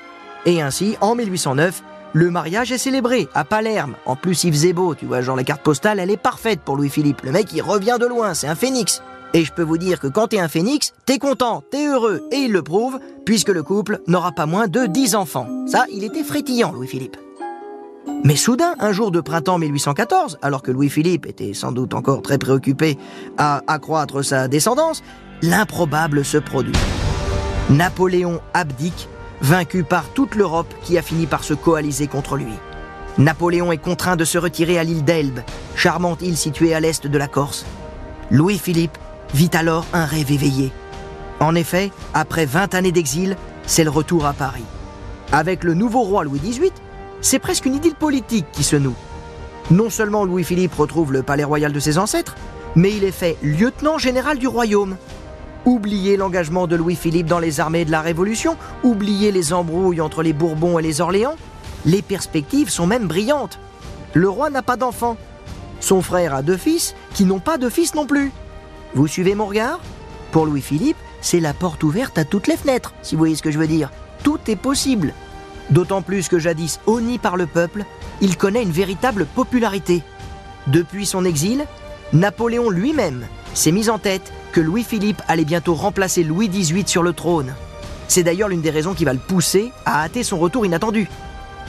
Et 0.46 0.62
ainsi, 0.62 0.96
en 1.00 1.14
1809, 1.14 1.82
le 2.12 2.30
mariage 2.30 2.72
est 2.72 2.78
célébré 2.78 3.28
à 3.34 3.44
Palerme. 3.44 3.94
En 4.06 4.16
plus, 4.16 4.44
il 4.44 4.52
faisait 4.52 4.72
beau, 4.72 4.94
tu 4.94 5.06
vois, 5.06 5.20
genre 5.20 5.36
la 5.36 5.44
carte 5.44 5.62
postale, 5.62 6.00
elle 6.00 6.10
est 6.10 6.16
parfaite 6.16 6.60
pour 6.60 6.76
Louis-Philippe. 6.76 7.22
Le 7.22 7.32
mec, 7.32 7.52
il 7.52 7.62
revient 7.62 7.98
de 8.00 8.06
loin, 8.06 8.34
c'est 8.34 8.48
un 8.48 8.54
phénix. 8.54 9.02
Et 9.32 9.44
je 9.44 9.52
peux 9.52 9.62
vous 9.62 9.78
dire 9.78 10.00
que 10.00 10.08
quand 10.08 10.28
t'es 10.28 10.40
un 10.40 10.48
phénix, 10.48 10.92
t'es 11.06 11.18
content, 11.18 11.62
t'es 11.70 11.86
heureux, 11.86 12.26
et 12.32 12.38
il 12.38 12.52
le 12.52 12.62
prouve, 12.62 12.98
puisque 13.24 13.50
le 13.50 13.62
couple 13.62 14.00
n'aura 14.08 14.32
pas 14.32 14.46
moins 14.46 14.66
de 14.66 14.86
10 14.86 15.14
enfants. 15.14 15.46
Ça, 15.66 15.84
il 15.92 16.02
était 16.02 16.24
frétillant, 16.24 16.72
Louis-Philippe. 16.72 17.16
Mais 18.24 18.36
soudain, 18.36 18.74
un 18.80 18.92
jour 18.92 19.12
de 19.12 19.20
printemps 19.20 19.58
1814, 19.58 20.38
alors 20.42 20.62
que 20.62 20.72
Louis-Philippe 20.72 21.26
était 21.26 21.54
sans 21.54 21.70
doute 21.70 21.94
encore 21.94 22.22
très 22.22 22.38
préoccupé 22.38 22.98
à 23.38 23.62
accroître 23.66 24.24
sa 24.24 24.48
descendance, 24.48 25.02
l'improbable 25.42 26.24
se 26.24 26.38
produit. 26.38 26.74
Napoléon 27.70 28.40
abdique, 28.52 29.08
vaincu 29.40 29.84
par 29.84 30.08
toute 30.10 30.34
l'Europe 30.34 30.72
qui 30.82 30.98
a 30.98 31.02
fini 31.02 31.26
par 31.26 31.44
se 31.44 31.54
coaliser 31.54 32.06
contre 32.06 32.36
lui. 32.36 32.52
Napoléon 33.18 33.72
est 33.72 33.78
contraint 33.78 34.16
de 34.16 34.24
se 34.24 34.38
retirer 34.38 34.78
à 34.78 34.84
l'île 34.84 35.04
d'Elbe, 35.04 35.40
charmante 35.74 36.22
île 36.22 36.36
située 36.36 36.74
à 36.74 36.80
l'est 36.80 37.06
de 37.06 37.18
la 37.18 37.28
Corse. 37.28 37.66
Louis-Philippe 38.30 38.96
vit 39.34 39.50
alors 39.52 39.86
un 39.92 40.04
rêve 40.04 40.30
éveillé. 40.30 40.72
En 41.40 41.54
effet, 41.54 41.90
après 42.14 42.46
20 42.46 42.74
années 42.74 42.92
d'exil, 42.92 43.36
c'est 43.66 43.84
le 43.84 43.90
retour 43.90 44.26
à 44.26 44.32
Paris. 44.32 44.64
Avec 45.32 45.64
le 45.64 45.74
nouveau 45.74 46.02
roi 46.02 46.24
Louis 46.24 46.40
XVIII, 46.40 46.72
c'est 47.20 47.38
presque 47.38 47.66
une 47.66 47.74
idylle 47.74 47.94
politique 47.94 48.46
qui 48.52 48.64
se 48.64 48.76
noue. 48.76 48.96
Non 49.70 49.90
seulement 49.90 50.24
Louis-Philippe 50.24 50.74
retrouve 50.74 51.12
le 51.12 51.22
palais 51.22 51.44
royal 51.44 51.72
de 51.72 51.80
ses 51.80 51.98
ancêtres, 51.98 52.34
mais 52.74 52.90
il 52.90 53.04
est 53.04 53.12
fait 53.12 53.36
lieutenant 53.42 53.98
général 53.98 54.38
du 54.38 54.48
royaume. 54.48 54.96
Oubliez 55.66 56.16
l'engagement 56.16 56.66
de 56.66 56.76
Louis-Philippe 56.76 57.26
dans 57.26 57.38
les 57.38 57.60
armées 57.60 57.84
de 57.84 57.90
la 57.90 58.00
Révolution, 58.00 58.56
oubliez 58.82 59.30
les 59.30 59.52
embrouilles 59.52 60.00
entre 60.00 60.22
les 60.22 60.32
Bourbons 60.32 60.78
et 60.78 60.82
les 60.82 61.00
Orléans. 61.00 61.36
Les 61.84 62.02
perspectives 62.02 62.70
sont 62.70 62.86
même 62.86 63.06
brillantes. 63.06 63.58
Le 64.14 64.28
roi 64.28 64.48
n'a 64.50 64.62
pas 64.62 64.76
d'enfant. 64.76 65.16
Son 65.80 66.02
frère 66.02 66.34
a 66.34 66.42
deux 66.42 66.56
fils 66.56 66.94
qui 67.14 67.24
n'ont 67.24 67.40
pas 67.40 67.58
de 67.58 67.68
fils 67.68 67.94
non 67.94 68.06
plus. 68.06 68.32
Vous 68.94 69.06
suivez 69.06 69.34
mon 69.34 69.46
regard? 69.46 69.80
Pour 70.32 70.46
Louis-Philippe, 70.46 70.96
c'est 71.20 71.40
la 71.40 71.52
porte 71.52 71.82
ouverte 71.82 72.16
à 72.18 72.24
toutes 72.24 72.46
les 72.46 72.56
fenêtres, 72.56 72.94
si 73.02 73.14
vous 73.14 73.20
voyez 73.20 73.36
ce 73.36 73.42
que 73.42 73.50
je 73.50 73.58
veux 73.58 73.66
dire. 73.66 73.90
Tout 74.22 74.38
est 74.48 74.56
possible. 74.56 75.12
D'autant 75.70 76.02
plus 76.02 76.28
que 76.28 76.38
jadis 76.38 76.80
honni 76.86 77.18
par 77.18 77.36
le 77.36 77.46
peuple, 77.46 77.84
il 78.20 78.36
connaît 78.36 78.62
une 78.62 78.72
véritable 78.72 79.26
popularité. 79.26 80.02
Depuis 80.66 81.06
son 81.06 81.24
exil, 81.24 81.66
Napoléon 82.12 82.70
lui-même 82.70 83.26
s'est 83.54 83.72
mis 83.72 83.88
en 83.88 83.98
tête 83.98 84.32
que 84.52 84.60
Louis-Philippe 84.60 85.22
allait 85.28 85.44
bientôt 85.44 85.74
remplacer 85.74 86.22
Louis 86.22 86.48
XVIII 86.48 86.86
sur 86.86 87.02
le 87.02 87.12
trône. 87.12 87.54
C'est 88.08 88.22
d'ailleurs 88.22 88.48
l'une 88.48 88.60
des 88.60 88.70
raisons 88.70 88.94
qui 88.94 89.04
va 89.04 89.12
le 89.12 89.18
pousser 89.18 89.70
à 89.86 90.02
hâter 90.02 90.22
son 90.22 90.38
retour 90.38 90.66
inattendu. 90.66 91.08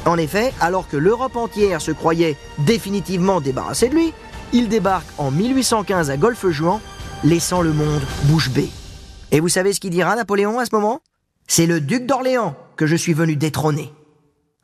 En 0.05 0.17
effet, 0.17 0.53
alors 0.59 0.87
que 0.87 0.97
l'Europe 0.97 1.35
entière 1.35 1.81
se 1.81 1.91
croyait 1.91 2.35
définitivement 2.59 3.41
débarrassée 3.41 3.89
de 3.89 3.95
lui, 3.95 4.13
il 4.53 4.67
débarque 4.67 5.07
en 5.17 5.31
1815 5.31 6.09
à 6.09 6.17
Golfe-Juan, 6.17 6.79
laissant 7.23 7.61
le 7.61 7.71
monde 7.71 8.01
bouche 8.23 8.49
bée. 8.49 8.69
Et 9.31 9.39
vous 9.39 9.49
savez 9.49 9.73
ce 9.73 9.79
qu'il 9.79 9.91
dira 9.91 10.15
Napoléon 10.15 10.59
à 10.59 10.65
ce 10.65 10.75
moment? 10.75 11.01
C'est 11.47 11.67
le 11.67 11.79
duc 11.79 12.05
d'Orléans 12.05 12.55
que 12.75 12.87
je 12.87 12.95
suis 12.95 13.13
venu 13.13 13.35
détrôner. 13.35 13.93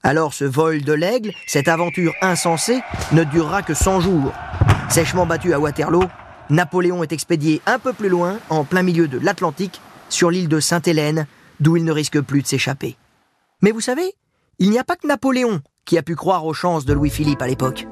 Alors 0.04 0.34
ce 0.34 0.46
vol 0.46 0.82
de 0.82 0.94
l'aigle, 0.94 1.32
cette 1.48 1.68
aventure 1.68 2.14
insensée, 2.22 2.82
ne 3.12 3.24
durera 3.24 3.62
que 3.62 3.74
100 3.74 4.02
jours. 4.02 4.34
Sèchement 4.90 5.26
battu 5.26 5.54
à 5.54 5.60
Waterloo, 5.60 6.04
Napoléon 6.50 7.04
est 7.04 7.12
expédié 7.12 7.62
un 7.66 7.77
peu 7.77 7.92
plus 7.92 8.08
loin, 8.08 8.39
en 8.50 8.63
plein 8.63 8.82
milieu 8.82 9.08
de 9.08 9.20
l'Atlantique, 9.20 9.82
sur 10.08 10.32
l'île 10.32 10.48
de 10.48 10.62
Sainte-Hélène, 10.62 11.27
d'où 11.60 11.75
il 11.75 11.84
ne 11.84 11.92
risque 11.92 12.22
plus 12.22 12.42
de 12.42 12.48
s'échapper. 12.48 12.96
Mais 13.62 13.72
vous 13.72 13.82
savez, 13.82 14.13
il 14.60 14.70
n'y 14.70 14.80
a 14.80 14.86
pas 14.86 14.96
que 14.96 15.08
Napoléon 15.08 15.62
qui 15.86 15.98
a 15.98 16.04
pu 16.04 16.16
croire 16.16 16.46
aux 16.46 16.54
chances 16.54 16.86
de 16.86 16.94
Louis-Philippe 16.94 17.42
à 17.42 17.48
l'époque. 17.48 17.88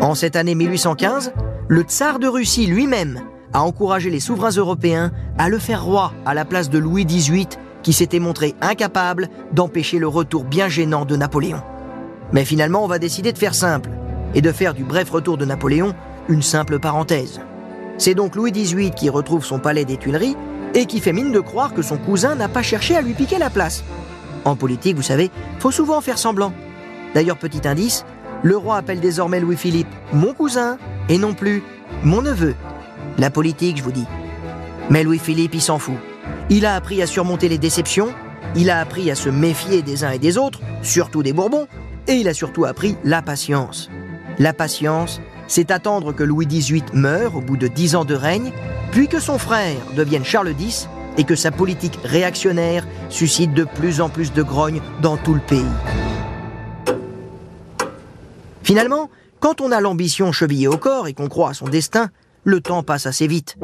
En 0.00 0.14
cette 0.14 0.36
année 0.36 0.54
1815, 0.54 1.32
le 1.68 1.82
tsar 1.82 2.18
de 2.18 2.26
Russie 2.26 2.66
lui-même 2.66 3.20
a 3.52 3.62
encouragé 3.62 4.10
les 4.10 4.20
souverains 4.20 4.50
européens 4.50 5.12
à 5.38 5.48
le 5.48 5.58
faire 5.58 5.84
roi 5.84 6.12
à 6.26 6.34
la 6.34 6.44
place 6.44 6.70
de 6.70 6.78
Louis 6.78 7.04
XVIII, 7.04 7.48
qui 7.82 7.92
s'était 7.92 8.20
montré 8.20 8.54
incapable 8.60 9.28
d'empêcher 9.52 9.98
le 9.98 10.08
retour 10.08 10.44
bien 10.44 10.68
gênant 10.68 11.04
de 11.04 11.16
Napoléon. 11.16 11.62
Mais 12.32 12.44
finalement, 12.44 12.84
on 12.84 12.88
va 12.88 12.98
décider 12.98 13.32
de 13.32 13.38
faire 13.38 13.54
simple 13.54 13.90
et 14.34 14.40
de 14.42 14.52
faire 14.52 14.74
du 14.74 14.84
bref 14.84 15.10
retour 15.10 15.36
de 15.36 15.44
Napoléon 15.44 15.94
une 16.28 16.42
simple 16.42 16.78
parenthèse. 16.78 17.40
C'est 17.96 18.14
donc 18.14 18.36
Louis 18.36 18.52
XVIII 18.52 18.90
qui 18.90 19.08
retrouve 19.08 19.44
son 19.44 19.58
palais 19.58 19.84
des 19.84 19.96
Tuileries 19.96 20.36
et 20.74 20.86
qui 20.86 21.00
fait 21.00 21.12
mine 21.12 21.32
de 21.32 21.40
croire 21.40 21.74
que 21.74 21.82
son 21.82 21.96
cousin 21.96 22.34
n'a 22.34 22.48
pas 22.48 22.62
cherché 22.62 22.96
à 22.96 23.02
lui 23.02 23.14
piquer 23.14 23.38
la 23.38 23.50
place. 23.50 23.82
En 24.44 24.54
politique, 24.54 24.96
vous 24.96 25.02
savez, 25.02 25.30
faut 25.58 25.70
souvent 25.70 26.00
faire 26.00 26.18
semblant. 26.18 26.52
D'ailleurs, 27.14 27.38
petit 27.38 27.66
indice, 27.66 28.04
le 28.42 28.56
roi 28.56 28.76
appelle 28.76 29.00
désormais 29.00 29.40
Louis-Philippe 29.40 29.88
mon 30.12 30.32
cousin 30.32 30.78
et 31.08 31.18
non 31.18 31.34
plus 31.34 31.62
mon 32.04 32.22
neveu. 32.22 32.54
La 33.18 33.30
politique, 33.30 33.78
je 33.78 33.82
vous 33.82 33.92
dis. 33.92 34.06
Mais 34.90 35.02
Louis-Philippe, 35.02 35.54
il 35.54 35.62
s'en 35.62 35.78
fout. 35.78 35.96
Il 36.50 36.66
a 36.66 36.76
appris 36.76 37.02
à 37.02 37.06
surmonter 37.06 37.48
les 37.48 37.58
déceptions, 37.58 38.08
il 38.54 38.70
a 38.70 38.80
appris 38.80 39.10
à 39.10 39.14
se 39.14 39.28
méfier 39.28 39.82
des 39.82 40.04
uns 40.04 40.12
et 40.12 40.18
des 40.18 40.38
autres, 40.38 40.60
surtout 40.82 41.22
des 41.22 41.32
Bourbons, 41.32 41.66
et 42.06 42.14
il 42.14 42.28
a 42.28 42.34
surtout 42.34 42.64
appris 42.64 42.96
la 43.04 43.20
patience. 43.20 43.90
La 44.38 44.52
patience, 44.52 45.20
c'est 45.48 45.70
attendre 45.70 46.12
que 46.12 46.22
Louis 46.22 46.46
XVIII 46.46 46.84
meure 46.92 47.34
au 47.34 47.40
bout 47.40 47.56
de 47.56 47.66
dix 47.66 47.96
ans 47.96 48.04
de 48.04 48.14
règne, 48.14 48.52
puis 48.92 49.08
que 49.08 49.18
son 49.18 49.38
frère 49.38 49.76
devienne 49.96 50.24
Charles 50.24 50.54
X 50.60 50.88
et 51.16 51.24
que 51.24 51.34
sa 51.34 51.50
politique 51.50 51.98
réactionnaire 52.04 52.86
suscite 53.08 53.52
de 53.52 53.64
plus 53.64 54.00
en 54.00 54.08
plus 54.08 54.32
de 54.32 54.42
grogne 54.42 54.80
dans 55.02 55.16
tout 55.16 55.34
le 55.34 55.40
pays. 55.40 55.64
Finalement, 58.62 59.10
quand 59.40 59.60
on 59.60 59.72
a 59.72 59.80
l'ambition 59.80 60.30
chevillée 60.30 60.68
au 60.68 60.76
corps 60.76 61.08
et 61.08 61.14
qu'on 61.14 61.28
croit 61.28 61.50
à 61.50 61.54
son 61.54 61.68
destin, 61.68 62.10
le 62.44 62.60
temps 62.60 62.82
passe 62.82 63.06
assez 63.06 63.26
vite. 63.26 63.56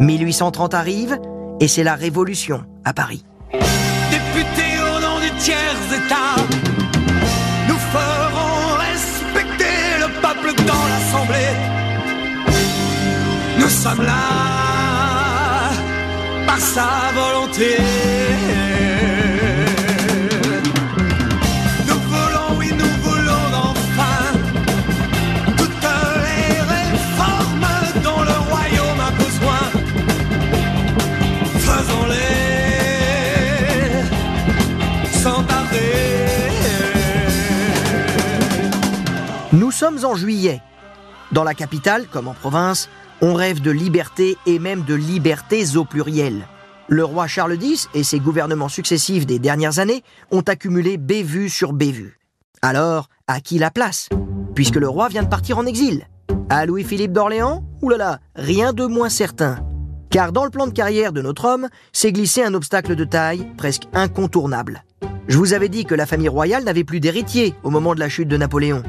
1830 0.00 0.74
arrive 0.74 1.18
et 1.60 1.68
c'est 1.68 1.84
la 1.84 1.94
révolution 1.94 2.64
à 2.84 2.92
Paris. 2.92 3.24
Nous 13.84 13.88
sommes 13.90 14.06
là 14.06 15.70
par 16.46 16.60
sa 16.60 16.88
volonté. 17.16 17.78
Nous 21.88 22.00
voulons, 22.12 22.58
oui, 22.58 22.70
nous 22.78 22.94
voulons 23.02 23.72
enfin 23.72 24.38
toutes 25.56 25.82
les 25.82 26.60
réformes 26.60 27.66
dont 28.04 28.22
le 28.22 28.36
royaume 28.50 29.00
a 29.00 29.10
besoin. 29.20 29.62
Faisons-les 31.58 32.38
sans 35.10 35.42
tarder. 35.42 35.94
Nous 39.52 39.72
sommes 39.72 40.04
en 40.04 40.14
juillet. 40.14 40.62
Dans 41.32 41.44
la 41.44 41.54
capitale, 41.54 42.06
comme 42.12 42.28
en 42.28 42.34
province, 42.34 42.90
on 43.22 43.32
rêve 43.32 43.62
de 43.62 43.70
liberté 43.70 44.36
et 44.44 44.58
même 44.58 44.82
de 44.82 44.94
libertés 44.94 45.76
au 45.76 45.84
pluriel. 45.86 46.46
Le 46.88 47.04
roi 47.04 47.26
Charles 47.26 47.56
X 47.62 47.88
et 47.94 48.04
ses 48.04 48.20
gouvernements 48.20 48.68
successifs 48.68 49.24
des 49.24 49.38
dernières 49.38 49.78
années 49.78 50.04
ont 50.30 50.42
accumulé 50.42 50.98
bévues 50.98 51.48
sur 51.48 51.72
bévues. 51.72 52.18
Alors, 52.60 53.08
à 53.28 53.40
qui 53.40 53.58
la 53.58 53.70
place? 53.70 54.10
Puisque 54.54 54.76
le 54.76 54.88
roi 54.88 55.08
vient 55.08 55.22
de 55.22 55.28
partir 55.28 55.56
en 55.56 55.64
exil. 55.64 56.06
À 56.50 56.66
Louis-Philippe 56.66 57.12
d'Orléans? 57.12 57.64
Oulala, 57.80 58.20
rien 58.36 58.74
de 58.74 58.84
moins 58.84 59.08
certain. 59.08 59.60
Car 60.10 60.32
dans 60.32 60.44
le 60.44 60.50
plan 60.50 60.66
de 60.66 60.72
carrière 60.72 61.14
de 61.14 61.22
notre 61.22 61.46
homme, 61.46 61.68
s'est 61.92 62.12
glissé 62.12 62.44
un 62.44 62.52
obstacle 62.52 62.94
de 62.94 63.04
taille 63.04 63.46
presque 63.56 63.84
incontournable. 63.94 64.84
Je 65.28 65.38
vous 65.38 65.54
avais 65.54 65.70
dit 65.70 65.86
que 65.86 65.94
la 65.94 66.04
famille 66.04 66.28
royale 66.28 66.64
n'avait 66.64 66.84
plus 66.84 67.00
d'héritier 67.00 67.54
au 67.62 67.70
moment 67.70 67.94
de 67.94 68.00
la 68.00 68.10
chute 68.10 68.28
de 68.28 68.36
Napoléon. 68.36 68.82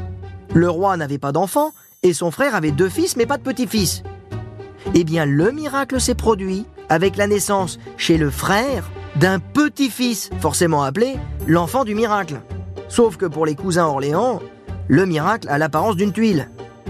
Le 0.53 0.69
roi 0.69 0.97
n'avait 0.97 1.17
pas 1.17 1.31
d'enfant 1.31 1.71
et 2.03 2.13
son 2.13 2.31
frère 2.31 2.55
avait 2.55 2.71
deux 2.71 2.89
fils 2.89 3.15
mais 3.15 3.25
pas 3.25 3.37
de 3.37 3.43
petits-fils. 3.43 4.03
Eh 4.93 5.03
bien, 5.03 5.25
le 5.25 5.51
miracle 5.51 5.99
s'est 5.99 6.15
produit 6.15 6.65
avec 6.89 7.15
la 7.15 7.27
naissance 7.27 7.79
chez 7.97 8.17
le 8.17 8.29
frère 8.29 8.91
d'un 9.15 9.39
petit-fils, 9.39 10.29
forcément 10.39 10.83
appelé 10.83 11.15
l'enfant 11.47 11.85
du 11.85 11.95
miracle. 11.95 12.41
Sauf 12.89 13.17
que 13.17 13.25
pour 13.25 13.45
les 13.45 13.55
cousins 13.55 13.85
Orléans, 13.85 14.41
le 14.87 15.05
miracle 15.05 15.47
a 15.49 15.57
l'apparence 15.57 15.95
d'une 15.95 16.11
tuile. 16.11 16.49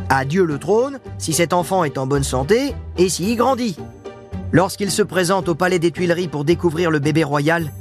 Adieu 0.10 0.44
le 0.46 0.58
trône 0.58 1.00
si 1.18 1.34
cet 1.34 1.54
enfant 1.54 1.84
est 1.84 1.98
en 1.98 2.08
bonne 2.08 2.24
santé 2.24 2.74
et 2.98 3.10
s'il 3.10 3.38
grandit. 3.38 3.78
Lorsqu'il 4.52 4.92
se 4.92 5.02
présente 5.02 5.50
au 5.50 5.56
palais 5.56 5.80
des 5.80 5.92
Tuileries 5.92 6.28
pour 6.28 6.46
découvrir 6.46 6.92
le 6.92 7.00
bébé 7.00 7.24
royal, 7.24 7.72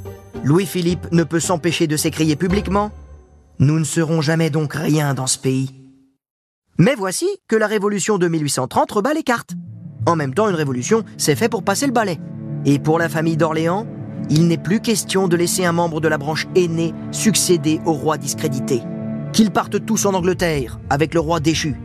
Louis-Philippe 0.43 1.11
ne 1.11 1.23
peut 1.23 1.39
s'empêcher 1.39 1.87
de 1.87 1.97
s'écrier 1.97 2.35
publiquement⁇ 2.35 2.87
Nous 3.59 3.79
ne 3.79 3.83
serons 3.83 4.21
jamais 4.21 4.49
donc 4.49 4.73
rien 4.73 5.13
dans 5.13 5.27
ce 5.27 5.37
pays⁇ 5.37 5.69
Mais 6.79 6.95
voici 6.95 7.27
que 7.47 7.55
la 7.55 7.67
révolution 7.67 8.17
de 8.17 8.27
1830 8.27 8.91
rebat 8.91 9.13
les 9.13 9.21
cartes. 9.21 9.51
En 10.07 10.15
même 10.15 10.33
temps, 10.33 10.49
une 10.49 10.55
révolution, 10.55 11.03
c'est 11.17 11.35
fait 11.35 11.47
pour 11.47 11.63
passer 11.63 11.85
le 11.85 11.91
balai. 11.91 12.19
Et 12.65 12.79
pour 12.79 12.97
la 12.97 13.09
famille 13.09 13.37
d'Orléans, 13.37 13.85
il 14.31 14.47
n'est 14.47 14.57
plus 14.57 14.79
question 14.79 15.27
de 15.27 15.35
laisser 15.35 15.65
un 15.65 15.71
membre 15.71 16.01
de 16.01 16.07
la 16.07 16.17
branche 16.17 16.47
aînée 16.55 16.93
succéder 17.11 17.79
au 17.85 17.93
roi 17.93 18.17
discrédité. 18.17 18.81
Qu'ils 19.33 19.51
partent 19.51 19.85
tous 19.85 20.07
en 20.07 20.15
Angleterre, 20.15 20.79
avec 20.89 21.13
le 21.13 21.19
roi 21.19 21.39
déchu. 21.39 21.75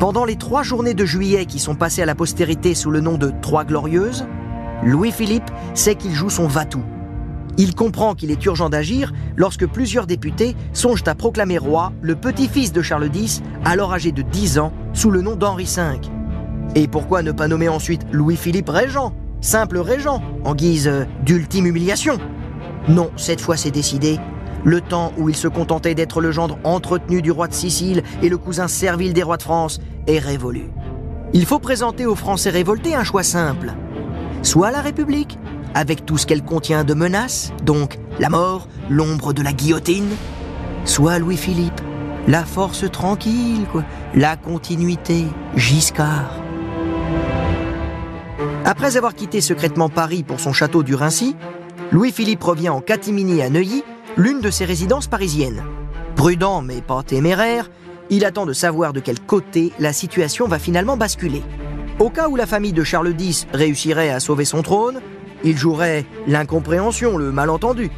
Pendant 0.00 0.24
les 0.24 0.36
trois 0.36 0.64
journées 0.64 0.94
de 0.94 1.04
juillet 1.04 1.46
qui 1.46 1.60
sont 1.60 1.76
passées 1.76 2.02
à 2.02 2.06
la 2.06 2.16
postérité 2.16 2.74
sous 2.74 2.90
le 2.90 3.00
nom 3.00 3.18
de 3.18 3.32
Trois 3.40 3.64
Glorieuses, 3.64 4.26
Louis-Philippe 4.82 5.50
sait 5.74 5.94
qu'il 5.94 6.12
joue 6.12 6.30
son 6.30 6.48
va-tout. 6.48 6.84
Il 7.60 7.74
comprend 7.74 8.14
qu'il 8.14 8.30
est 8.30 8.44
urgent 8.46 8.68
d'agir 8.68 9.12
lorsque 9.36 9.66
plusieurs 9.66 10.06
députés 10.06 10.54
songent 10.72 11.02
à 11.06 11.16
proclamer 11.16 11.58
roi 11.58 11.92
le 12.00 12.14
petit-fils 12.14 12.72
de 12.72 12.82
Charles 12.82 13.10
X, 13.12 13.42
alors 13.64 13.92
âgé 13.92 14.12
de 14.12 14.22
10 14.22 14.60
ans, 14.60 14.72
sous 14.92 15.10
le 15.10 15.22
nom 15.22 15.34
d'Henri 15.34 15.64
V. 15.64 15.82
Et 16.76 16.86
pourquoi 16.86 17.22
ne 17.22 17.32
pas 17.32 17.48
nommer 17.48 17.68
ensuite 17.68 18.02
Louis-Philippe 18.12 18.68
régent, 18.68 19.12
simple 19.40 19.78
régent, 19.78 20.22
en 20.44 20.54
guise 20.54 20.88
d'ultime 21.24 21.66
humiliation? 21.66 22.18
Non, 22.88 23.10
cette 23.16 23.40
fois 23.40 23.56
c'est 23.56 23.72
décidé. 23.72 24.20
Le 24.64 24.80
temps 24.80 25.12
où 25.18 25.28
il 25.28 25.36
se 25.36 25.48
contentait 25.48 25.96
d'être 25.96 26.20
le 26.20 26.30
gendre 26.30 26.58
entretenu 26.62 27.22
du 27.22 27.32
roi 27.32 27.48
de 27.48 27.54
Sicile 27.54 28.04
et 28.22 28.28
le 28.28 28.38
cousin 28.38 28.68
servile 28.68 29.14
des 29.14 29.24
rois 29.24 29.36
de 29.36 29.42
France 29.42 29.80
est 30.06 30.18
révolu. 30.20 30.70
Il 31.32 31.44
faut 31.44 31.58
présenter 31.58 32.06
aux 32.06 32.14
Français 32.14 32.50
révoltés 32.50 32.94
un 32.94 33.04
choix 33.04 33.24
simple. 33.24 33.72
Soit 34.42 34.70
la 34.70 34.80
République, 34.80 35.38
avec 35.74 36.06
tout 36.06 36.18
ce 36.18 36.26
qu'elle 36.26 36.42
contient 36.42 36.84
de 36.84 36.94
menaces, 36.94 37.52
donc 37.64 37.98
la 38.18 38.28
mort, 38.28 38.68
l'ombre 38.88 39.32
de 39.32 39.42
la 39.42 39.52
guillotine, 39.52 40.10
soit 40.84 41.18
Louis-Philippe, 41.18 41.80
la 42.26 42.44
force 42.44 42.90
tranquille, 42.90 43.66
la 44.14 44.36
continuité, 44.36 45.24
Giscard. 45.56 46.42
Après 48.64 48.96
avoir 48.96 49.14
quitté 49.14 49.40
secrètement 49.40 49.88
Paris 49.88 50.22
pour 50.22 50.40
son 50.40 50.52
château 50.52 50.82
du 50.82 50.94
Rincy, 50.94 51.36
Louis-Philippe 51.90 52.42
revient 52.42 52.68
en 52.68 52.80
catimini 52.80 53.40
à 53.40 53.48
Neuilly, 53.48 53.82
l'une 54.16 54.40
de 54.40 54.50
ses 54.50 54.66
résidences 54.66 55.06
parisiennes. 55.06 55.62
Prudent 56.16 56.60
mais 56.60 56.82
pas 56.82 57.02
téméraire, 57.02 57.70
il 58.10 58.24
attend 58.24 58.44
de 58.44 58.52
savoir 58.52 58.92
de 58.92 59.00
quel 59.00 59.20
côté 59.20 59.72
la 59.78 59.92
situation 59.92 60.48
va 60.48 60.58
finalement 60.58 60.96
basculer. 60.96 61.42
Au 61.98 62.10
cas 62.10 62.28
où 62.28 62.36
la 62.36 62.46
famille 62.46 62.72
de 62.72 62.84
Charles 62.84 63.14
X 63.18 63.46
réussirait 63.52 64.10
à 64.10 64.20
sauver 64.20 64.44
son 64.44 64.62
trône, 64.62 65.00
il 65.44 65.56
jouerait 65.56 66.04
l'incompréhension, 66.26 67.16
le 67.16 67.32
malentendu. 67.32 67.90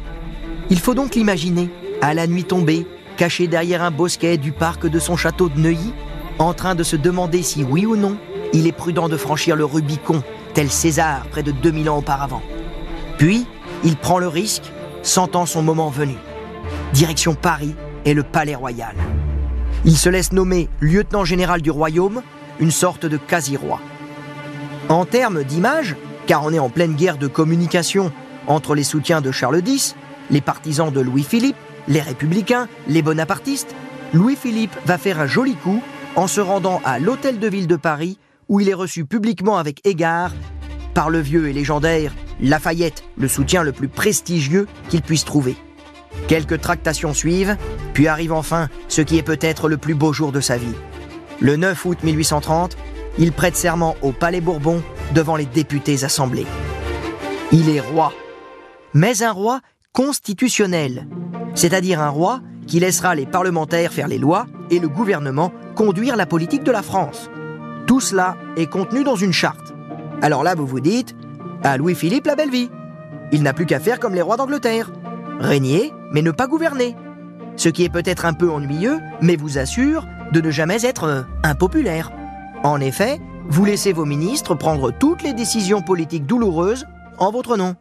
Il 0.69 0.79
faut 0.79 0.93
donc 0.93 1.15
l'imaginer, 1.15 1.69
à 2.01 2.13
la 2.13 2.27
nuit 2.27 2.43
tombée, 2.43 2.85
caché 3.17 3.47
derrière 3.47 3.83
un 3.83 3.91
bosquet 3.91 4.37
du 4.37 4.51
parc 4.51 4.87
de 4.87 4.99
son 4.99 5.17
château 5.17 5.49
de 5.49 5.59
Neuilly, 5.59 5.93
en 6.39 6.53
train 6.53 6.75
de 6.75 6.83
se 6.83 6.95
demander 6.95 7.43
si 7.43 7.63
oui 7.63 7.85
ou 7.85 7.95
non 7.95 8.17
il 8.53 8.67
est 8.67 8.71
prudent 8.71 9.07
de 9.07 9.17
franchir 9.17 9.55
le 9.55 9.65
Rubicon, 9.65 10.23
tel 10.53 10.69
César 10.69 11.25
près 11.31 11.43
de 11.43 11.51
2000 11.51 11.89
ans 11.89 11.99
auparavant. 11.99 12.41
Puis, 13.17 13.45
il 13.83 13.95
prend 13.95 14.19
le 14.19 14.27
risque, 14.27 14.71
sentant 15.03 15.45
son 15.45 15.61
moment 15.61 15.89
venu. 15.89 16.15
Direction 16.93 17.33
Paris 17.33 17.75
et 18.05 18.13
le 18.13 18.23
Palais 18.23 18.55
Royal. 18.55 18.95
Il 19.85 19.97
se 19.97 20.09
laisse 20.09 20.33
nommer 20.33 20.69
lieutenant 20.79 21.25
général 21.25 21.61
du 21.61 21.71
royaume, 21.71 22.21
une 22.59 22.71
sorte 22.71 23.05
de 23.05 23.17
quasi-roi. 23.17 23.79
En 24.89 25.05
termes 25.05 25.43
d'image, 25.43 25.95
car 26.27 26.43
on 26.43 26.53
est 26.53 26.59
en 26.59 26.69
pleine 26.69 26.95
guerre 26.95 27.17
de 27.17 27.27
communication 27.27 28.11
entre 28.47 28.75
les 28.75 28.83
soutiens 28.83 29.21
de 29.21 29.31
Charles 29.31 29.61
X, 29.65 29.95
les 30.29 30.41
partisans 30.41 30.91
de 30.91 31.01
Louis-Philippe, 31.01 31.57
les 31.87 32.01
républicains, 32.01 32.67
les 32.87 33.01
bonapartistes, 33.01 33.75
Louis-Philippe 34.13 34.75
va 34.85 34.97
faire 34.97 35.19
un 35.19 35.27
joli 35.27 35.55
coup 35.55 35.81
en 36.15 36.27
se 36.27 36.41
rendant 36.41 36.81
à 36.83 36.99
l'hôtel 36.99 37.39
de 37.39 37.47
ville 37.47 37.67
de 37.67 37.75
Paris 37.75 38.17
où 38.49 38.59
il 38.59 38.69
est 38.69 38.73
reçu 38.73 39.05
publiquement 39.05 39.57
avec 39.57 39.85
égard 39.87 40.31
par 40.93 41.09
le 41.09 41.19
vieux 41.19 41.47
et 41.47 41.53
légendaire 41.53 42.13
Lafayette, 42.41 43.03
le 43.17 43.27
soutien 43.27 43.63
le 43.63 43.71
plus 43.71 43.87
prestigieux 43.87 44.67
qu'il 44.89 45.01
puisse 45.01 45.23
trouver. 45.23 45.55
Quelques 46.27 46.59
tractations 46.59 47.13
suivent, 47.13 47.55
puis 47.93 48.07
arrive 48.07 48.33
enfin 48.33 48.67
ce 48.89 49.01
qui 49.01 49.17
est 49.17 49.23
peut-être 49.23 49.69
le 49.69 49.77
plus 49.77 49.95
beau 49.95 50.11
jour 50.11 50.31
de 50.31 50.41
sa 50.41 50.57
vie. 50.57 50.75
Le 51.39 51.55
9 51.55 51.85
août 51.85 51.97
1830, 52.03 52.77
il 53.17 53.31
prête 53.31 53.55
serment 53.55 53.95
au 54.01 54.11
Palais 54.11 54.41
Bourbon 54.41 54.81
devant 55.13 55.35
les 55.35 55.45
députés 55.45 56.03
assemblés. 56.03 56.45
Il 57.51 57.69
est 57.69 57.81
roi, 57.81 58.13
mais 58.93 59.23
un 59.23 59.31
roi 59.31 59.59
constitutionnel, 59.93 61.07
c'est-à-dire 61.53 62.01
un 62.01 62.09
roi 62.09 62.39
qui 62.67 62.79
laissera 62.79 63.15
les 63.15 63.25
parlementaires 63.25 63.91
faire 63.91 64.07
les 64.07 64.17
lois 64.17 64.45
et 64.69 64.79
le 64.79 64.87
gouvernement 64.87 65.51
conduire 65.75 66.15
la 66.15 66.25
politique 66.25 66.63
de 66.63 66.71
la 66.71 66.81
France. 66.81 67.29
Tout 67.87 67.99
cela 67.99 68.37
est 68.55 68.67
contenu 68.67 69.03
dans 69.03 69.15
une 69.15 69.33
charte. 69.33 69.73
Alors 70.21 70.43
là, 70.43 70.55
vous 70.55 70.67
vous 70.67 70.79
dites, 70.79 71.15
à 71.63 71.77
Louis-Philippe 71.77 72.27
la 72.27 72.35
belle 72.35 72.51
vie. 72.51 72.69
Il 73.31 73.43
n'a 73.43 73.53
plus 73.53 73.65
qu'à 73.65 73.79
faire 73.79 73.99
comme 73.99 74.15
les 74.15 74.21
rois 74.21 74.37
d'Angleterre. 74.37 74.91
Régner, 75.39 75.91
mais 76.11 76.21
ne 76.21 76.31
pas 76.31 76.47
gouverner. 76.47 76.95
Ce 77.55 77.69
qui 77.69 77.83
est 77.83 77.89
peut-être 77.89 78.25
un 78.25 78.33
peu 78.33 78.49
ennuyeux, 78.49 78.99
mais 79.21 79.35
vous 79.35 79.57
assure 79.57 80.05
de 80.31 80.41
ne 80.41 80.51
jamais 80.51 80.85
être 80.85 81.03
euh, 81.03 81.21
impopulaire. 81.43 82.11
En 82.63 82.79
effet, 82.79 83.19
vous 83.49 83.65
laissez 83.65 83.91
vos 83.91 84.05
ministres 84.05 84.53
prendre 84.53 84.91
toutes 84.91 85.23
les 85.23 85.33
décisions 85.33 85.81
politiques 85.81 86.27
douloureuses 86.27 86.85
en 87.17 87.31
votre 87.31 87.57
nom. 87.57 87.75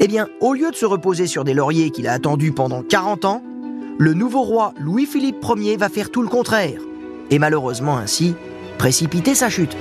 Eh 0.00 0.08
bien, 0.08 0.28
au 0.40 0.54
lieu 0.54 0.70
de 0.70 0.76
se 0.76 0.86
reposer 0.86 1.26
sur 1.26 1.44
des 1.44 1.54
lauriers 1.54 1.90
qu'il 1.90 2.08
a 2.08 2.12
attendus 2.12 2.52
pendant 2.52 2.82
40 2.82 3.24
ans, 3.24 3.42
le 3.98 4.14
nouveau 4.14 4.42
roi 4.42 4.74
Louis-Philippe 4.78 5.44
Ier 5.56 5.76
va 5.76 5.88
faire 5.88 6.10
tout 6.10 6.22
le 6.22 6.28
contraire, 6.28 6.80
et 7.30 7.38
malheureusement 7.38 7.96
ainsi 7.96 8.34
précipiter 8.76 9.34
sa 9.34 9.48
chute. 9.48 9.76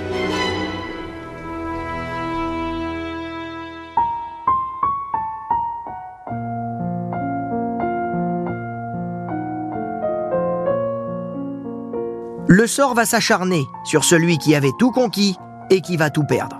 Le 12.67 12.69
sort 12.69 12.95
va 12.95 13.05
s'acharner 13.05 13.65
sur 13.85 14.03
celui 14.03 14.37
qui 14.39 14.53
avait 14.53 14.73
tout 14.77 14.91
conquis 14.91 15.37
et 15.69 15.79
qui 15.79 15.95
va 15.95 16.09
tout 16.09 16.25
perdre. 16.25 16.59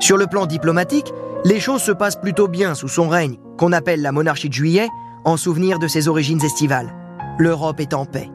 Sur 0.00 0.16
le 0.16 0.26
plan 0.26 0.46
diplomatique, 0.46 1.12
les 1.44 1.60
choses 1.60 1.82
se 1.82 1.92
passent 1.92 2.18
plutôt 2.18 2.48
bien 2.48 2.74
sous 2.74 2.88
son 2.88 3.06
règne, 3.06 3.36
qu'on 3.58 3.72
appelle 3.72 4.00
la 4.00 4.12
monarchie 4.12 4.48
de 4.48 4.54
juillet, 4.54 4.88
en 5.26 5.36
souvenir 5.36 5.78
de 5.78 5.88
ses 5.88 6.08
origines 6.08 6.42
estivales. 6.42 6.90
L'Europe 7.36 7.80
est 7.80 7.92
en 7.92 8.06
paix. 8.06 8.30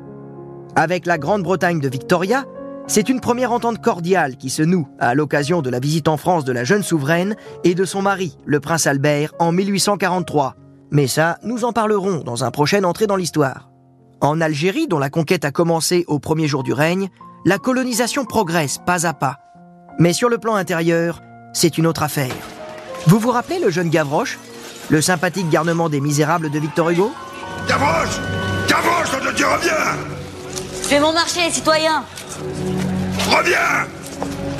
Avec 0.75 1.07
la 1.07 1.17
Grande-Bretagne 1.17 1.79
de 1.79 1.89
Victoria, 1.89 2.45
c'est 2.85 3.09
une 3.09 3.19
première 3.19 3.51
entente 3.51 3.81
cordiale 3.81 4.37
qui 4.37 4.51
se 4.51 4.61
noue 4.61 4.87
à 4.99 5.15
l'occasion 5.15 5.63
de 5.63 5.71
la 5.71 5.79
visite 5.79 6.07
en 6.07 6.17
France 6.17 6.45
de 6.45 6.51
la 6.51 6.65
jeune 6.65 6.83
souveraine 6.83 7.35
et 7.63 7.73
de 7.73 7.83
son 7.83 8.03
mari, 8.03 8.37
le 8.45 8.59
prince 8.59 8.85
Albert, 8.85 9.33
en 9.39 9.51
1843. 9.51 10.55
Mais 10.91 11.07
ça, 11.07 11.39
nous 11.41 11.65
en 11.65 11.73
parlerons 11.73 12.19
dans 12.23 12.43
un 12.43 12.51
prochain 12.51 12.83
entrée 12.83 13.07
dans 13.07 13.15
l'histoire. 13.15 13.70
En 14.21 14.39
Algérie, 14.39 14.87
dont 14.87 14.99
la 14.99 15.09
conquête 15.09 15.45
a 15.45 15.51
commencé 15.51 16.05
au 16.07 16.19
premier 16.19 16.47
jour 16.47 16.61
du 16.61 16.73
règne, 16.73 17.09
la 17.43 17.57
colonisation 17.57 18.23
progresse 18.23 18.77
pas 18.85 19.07
à 19.07 19.13
pas. 19.13 19.37
Mais 19.97 20.13
sur 20.13 20.29
le 20.29 20.37
plan 20.37 20.53
intérieur, 20.55 21.21
c'est 21.53 21.79
une 21.79 21.87
autre 21.87 22.03
affaire. 22.03 22.31
Vous 23.07 23.17
vous 23.17 23.31
rappelez 23.31 23.59
le 23.59 23.71
jeune 23.71 23.89
Gavroche 23.89 24.37
Le 24.89 25.01
sympathique 25.01 25.49
garnement 25.49 25.89
des 25.89 25.99
misérables 25.99 26.51
de 26.51 26.59
Victor 26.59 26.91
Hugo? 26.91 27.11
Gavroche! 27.67 28.19
Gavroche, 28.67 29.09
on 29.19 29.25
te 29.25 29.35
dit 29.35 29.43
reviens! 29.43 29.97
Fais 30.83 30.99
mon 30.99 31.13
marché, 31.13 31.49
citoyen! 31.49 32.03
Reviens! 33.27 33.87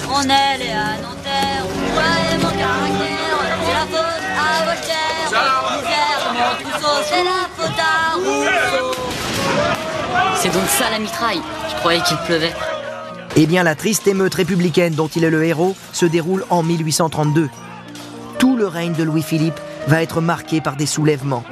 On 0.09 0.23
est 0.23 0.57
les 0.57 0.73
Nanterre, 1.03 1.65
ouais, 1.95 2.37
mon 2.37 2.49
caractère, 2.49 3.37
c'est 3.63 3.73
la 3.73 3.85
faute 3.85 4.23
à 4.37 4.65
Voltaire, 4.65 6.33
mon 6.33 7.03
c'est 7.07 7.23
la 7.23 7.47
faute 7.55 7.79
à 7.79 8.15
Rousseau. 8.15 9.00
C'est 10.35 10.51
donc 10.51 10.67
ça 10.67 10.89
la 10.89 10.99
mitraille 10.99 11.41
Je 11.69 11.75
croyais 11.75 12.01
qu'il 12.01 12.17
pleuvait. 12.25 12.53
Eh 13.35 13.45
bien, 13.45 13.63
la 13.63 13.75
triste 13.75 14.07
émeute 14.07 14.33
républicaine 14.33 14.93
dont 14.93 15.07
il 15.07 15.23
est 15.23 15.29
le 15.29 15.43
héros 15.43 15.75
se 15.93 16.05
déroule 16.05 16.45
en 16.49 16.63
1832. 16.63 17.49
Tout 18.39 18.57
le 18.57 18.67
règne 18.67 18.93
de 18.93 19.03
Louis-Philippe 19.03 19.59
va 19.87 20.01
être 20.01 20.19
marqué 20.19 20.59
par 20.59 20.75
des 20.75 20.85
soulèvements. 20.85 21.43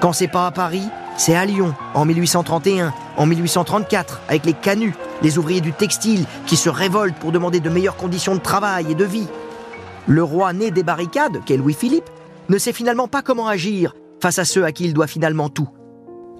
Quand 0.00 0.12
c'est 0.12 0.28
pas 0.28 0.46
à 0.46 0.50
Paris, 0.50 0.88
c'est 1.16 1.36
à 1.36 1.44
Lyon, 1.44 1.74
en 1.94 2.04
1831, 2.04 2.92
en 3.16 3.26
1834, 3.26 4.22
avec 4.28 4.46
les 4.46 4.54
canuts, 4.54 4.94
les 5.22 5.38
ouvriers 5.38 5.60
du 5.60 5.72
textile 5.72 6.24
qui 6.46 6.56
se 6.56 6.70
révoltent 6.70 7.18
pour 7.18 7.30
demander 7.30 7.60
de 7.60 7.68
meilleures 7.70 7.96
conditions 7.96 8.34
de 8.34 8.40
travail 8.40 8.90
et 8.90 8.94
de 8.94 9.04
vie. 9.04 9.28
Le 10.06 10.24
roi 10.24 10.52
né 10.52 10.70
des 10.70 10.82
barricades, 10.82 11.44
qu'est 11.44 11.58
Louis-Philippe, 11.58 12.08
ne 12.48 12.58
sait 12.58 12.72
finalement 12.72 13.06
pas 13.06 13.22
comment 13.22 13.46
agir 13.46 13.94
face 14.20 14.38
à 14.38 14.44
ceux 14.44 14.64
à 14.64 14.72
qui 14.72 14.84
il 14.84 14.94
doit 14.94 15.06
finalement 15.06 15.48
tout. 15.48 15.68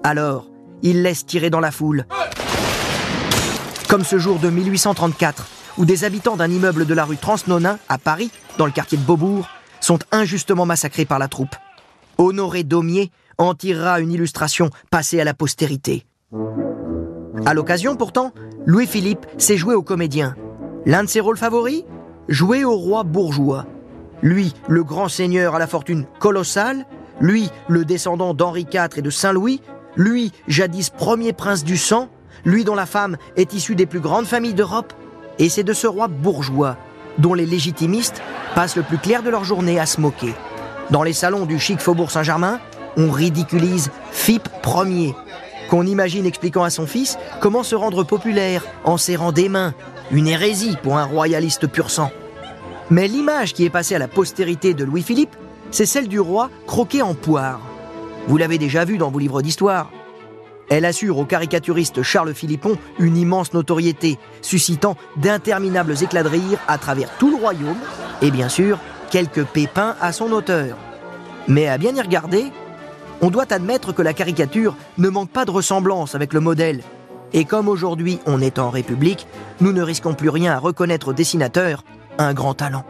Alors, 0.03 0.50
il 0.83 1.03
laisse 1.03 1.25
tirer 1.25 1.49
dans 1.49 1.59
la 1.59 1.71
foule. 1.71 2.05
Comme 3.89 4.03
ce 4.03 4.17
jour 4.17 4.39
de 4.39 4.49
1834, 4.49 5.47
où 5.77 5.85
des 5.85 6.03
habitants 6.03 6.37
d'un 6.37 6.49
immeuble 6.49 6.85
de 6.85 6.93
la 6.93 7.05
rue 7.05 7.17
Transnonain, 7.17 7.77
à 7.89 7.97
Paris, 7.97 8.31
dans 8.57 8.65
le 8.65 8.71
quartier 8.71 8.97
de 8.97 9.03
Beaubourg, 9.03 9.49
sont 9.79 9.99
injustement 10.11 10.65
massacrés 10.65 11.05
par 11.05 11.19
la 11.19 11.27
troupe. 11.27 11.55
Honoré 12.17 12.63
Daumier 12.63 13.11
en 13.37 13.53
tirera 13.53 13.99
une 13.99 14.11
illustration 14.11 14.69
passée 14.89 15.19
à 15.19 15.23
la 15.23 15.33
postérité. 15.33 16.05
À 17.45 17.53
l'occasion, 17.53 17.95
pourtant, 17.95 18.33
Louis-Philippe 18.65 19.25
s'est 19.37 19.57
joué 19.57 19.73
au 19.73 19.81
comédien. 19.81 20.35
L'un 20.85 21.03
de 21.03 21.09
ses 21.09 21.19
rôles 21.19 21.37
favoris 21.37 21.83
Jouer 22.27 22.63
au 22.63 22.77
roi 22.77 23.03
bourgeois. 23.03 23.65
Lui, 24.21 24.53
le 24.67 24.83
grand 24.83 25.09
seigneur 25.09 25.55
à 25.55 25.59
la 25.59 25.67
fortune 25.67 26.05
colossale, 26.19 26.85
lui, 27.19 27.49
le 27.67 27.83
descendant 27.83 28.33
d'Henri 28.33 28.67
IV 28.71 28.97
et 28.97 29.01
de 29.01 29.09
Saint-Louis, 29.09 29.59
lui, 29.95 30.31
jadis 30.47 30.89
premier 30.89 31.33
prince 31.33 31.63
du 31.63 31.77
sang, 31.77 32.09
lui 32.45 32.63
dont 32.63 32.75
la 32.75 32.85
femme 32.85 33.17
est 33.35 33.53
issue 33.53 33.75
des 33.75 33.85
plus 33.85 33.99
grandes 33.99 34.25
familles 34.25 34.53
d'Europe, 34.53 34.93
et 35.39 35.49
c'est 35.49 35.63
de 35.63 35.73
ce 35.73 35.87
roi 35.87 36.07
bourgeois 36.07 36.77
dont 37.17 37.33
les 37.33 37.45
légitimistes 37.45 38.21
passent 38.55 38.75
le 38.75 38.83
plus 38.83 38.97
clair 38.97 39.23
de 39.23 39.29
leur 39.29 39.43
journée 39.43 39.79
à 39.79 39.85
se 39.85 39.99
moquer. 39.99 40.33
Dans 40.89 41.03
les 41.03 41.13
salons 41.13 41.45
du 41.45 41.59
chic 41.59 41.79
faubourg 41.79 42.11
Saint-Germain, 42.11 42.59
on 42.97 43.11
ridiculise 43.11 43.91
Philippe 44.11 44.49
Ier, 44.65 45.15
qu'on 45.69 45.85
imagine 45.85 46.25
expliquant 46.25 46.63
à 46.63 46.69
son 46.69 46.85
fils 46.85 47.17
comment 47.39 47.63
se 47.63 47.75
rendre 47.75 48.03
populaire 48.03 48.65
en 48.83 48.97
serrant 48.97 49.31
des 49.31 49.49
mains, 49.49 49.73
une 50.11 50.27
hérésie 50.27 50.77
pour 50.81 50.97
un 50.97 51.05
royaliste 51.05 51.67
pur 51.67 51.89
sang. 51.89 52.11
Mais 52.89 53.07
l'image 53.07 53.53
qui 53.53 53.63
est 53.63 53.69
passée 53.69 53.95
à 53.95 53.99
la 53.99 54.09
postérité 54.09 54.73
de 54.73 54.83
Louis-Philippe, 54.83 55.35
c'est 55.71 55.85
celle 55.85 56.09
du 56.09 56.19
roi 56.19 56.49
croqué 56.67 57.01
en 57.01 57.13
poire. 57.13 57.61
Vous 58.27 58.37
l'avez 58.37 58.57
déjà 58.57 58.85
vu 58.85 58.97
dans 58.97 59.11
vos 59.11 59.19
livres 59.19 59.41
d'histoire. 59.41 59.91
Elle 60.69 60.85
assure 60.85 61.17
au 61.17 61.25
caricaturiste 61.25 62.01
Charles 62.01 62.33
Philippon 62.33 62.77
une 62.97 63.17
immense 63.17 63.53
notoriété, 63.53 64.17
suscitant 64.41 64.95
d'interminables 65.17 66.01
éclats 66.01 66.23
de 66.23 66.29
rire 66.29 66.59
à 66.67 66.77
travers 66.77 67.09
tout 67.17 67.29
le 67.29 67.35
royaume, 67.35 67.77
et 68.21 68.31
bien 68.31 68.47
sûr, 68.47 68.79
quelques 69.09 69.43
pépins 69.43 69.95
à 69.99 70.13
son 70.13 70.31
auteur. 70.31 70.77
Mais 71.47 71.67
à 71.67 71.77
bien 71.77 71.93
y 71.93 72.01
regarder, 72.01 72.45
on 73.21 73.29
doit 73.29 73.51
admettre 73.51 73.91
que 73.91 74.01
la 74.01 74.13
caricature 74.13 74.75
ne 74.97 75.09
manque 75.09 75.31
pas 75.31 75.45
de 75.45 75.51
ressemblance 75.51 76.15
avec 76.15 76.33
le 76.33 76.39
modèle. 76.39 76.81
Et 77.33 77.45
comme 77.45 77.67
aujourd'hui 77.67 78.19
on 78.25 78.41
est 78.41 78.57
en 78.57 78.69
République, 78.69 79.27
nous 79.59 79.73
ne 79.73 79.81
risquons 79.81 80.13
plus 80.13 80.29
rien 80.29 80.53
à 80.53 80.59
reconnaître 80.59 81.09
au 81.09 81.13
dessinateur 81.13 81.83
un 82.17 82.33
grand 82.33 82.53
talent. 82.53 82.85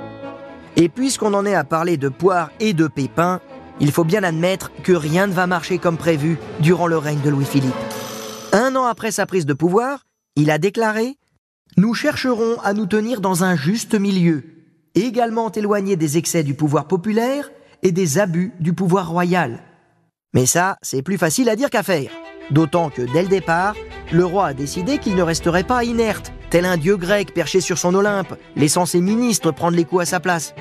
Et 0.76 0.88
puisqu'on 0.88 1.34
en 1.34 1.46
est 1.46 1.56
à 1.56 1.64
parler 1.64 1.98
de 1.98 2.10
poire 2.10 2.50
et 2.60 2.74
de 2.74 2.88
pépins, 2.88 3.42
il 3.82 3.92
faut 3.92 4.04
bien 4.04 4.24
admettre 4.24 4.72
que 4.84 4.94
rien 4.94 5.28
ne 5.28 5.34
va 5.34 5.48
marcher 5.48 5.80
comme 5.80 5.98
prévu 5.98 6.38
durant 6.60 6.88
le 6.88 6.98
règne 6.98 7.20
de 7.22 7.30
Louis-Philippe. 7.30 7.74
Un 8.54 8.76
an 8.76 8.86
après 8.86 9.12
sa 9.12 9.26
prise 9.26 9.46
de 9.46 9.54
pouvoir, 9.54 10.06
il 10.36 10.52
a 10.52 10.60
déclaré⁇ 10.60 11.06
Nous 11.78 11.94
chercherons 11.94 12.60
à 12.64 12.74
nous 12.74 12.86
tenir 12.86 13.22
dans 13.22 13.44
un 13.44 13.56
juste 13.56 13.96
milieu, 13.96 14.44
également 14.94 15.52
éloigné 15.52 15.96
des 15.96 16.18
excès 16.18 16.44
du 16.44 16.54
pouvoir 16.54 16.88
populaire 16.88 17.50
et 17.82 17.92
des 17.92 18.20
abus 18.20 18.54
du 18.60 18.74
pouvoir 18.74 19.10
royal. 19.10 19.64
Mais 20.34 20.46
ça, 20.46 20.78
c'est 20.82 21.02
plus 21.02 21.18
facile 21.18 21.50
à 21.50 21.56
dire 21.56 21.70
qu'à 21.70 21.84
faire. 21.84 22.12
D'autant 22.52 22.90
que 22.90 23.02
dès 23.02 23.24
le 23.24 23.28
départ, 23.28 23.76
le 24.12 24.26
roi 24.26 24.48
a 24.48 24.54
décidé 24.54 24.98
qu'il 25.00 25.16
ne 25.16 25.24
resterait 25.24 25.64
pas 25.64 25.84
inerte, 25.84 26.32
tel 26.50 26.66
un 26.66 26.78
dieu 26.78 26.98
grec 26.98 27.34
perché 27.34 27.62
sur 27.62 27.78
son 27.78 27.96
Olympe, 27.96 28.36
laissant 28.56 28.86
ses 28.86 29.02
ministres 29.02 29.52
prendre 29.52 29.76
les 29.76 29.86
coups 29.86 30.04
à 30.04 30.06
sa 30.06 30.20
place. 30.20 30.54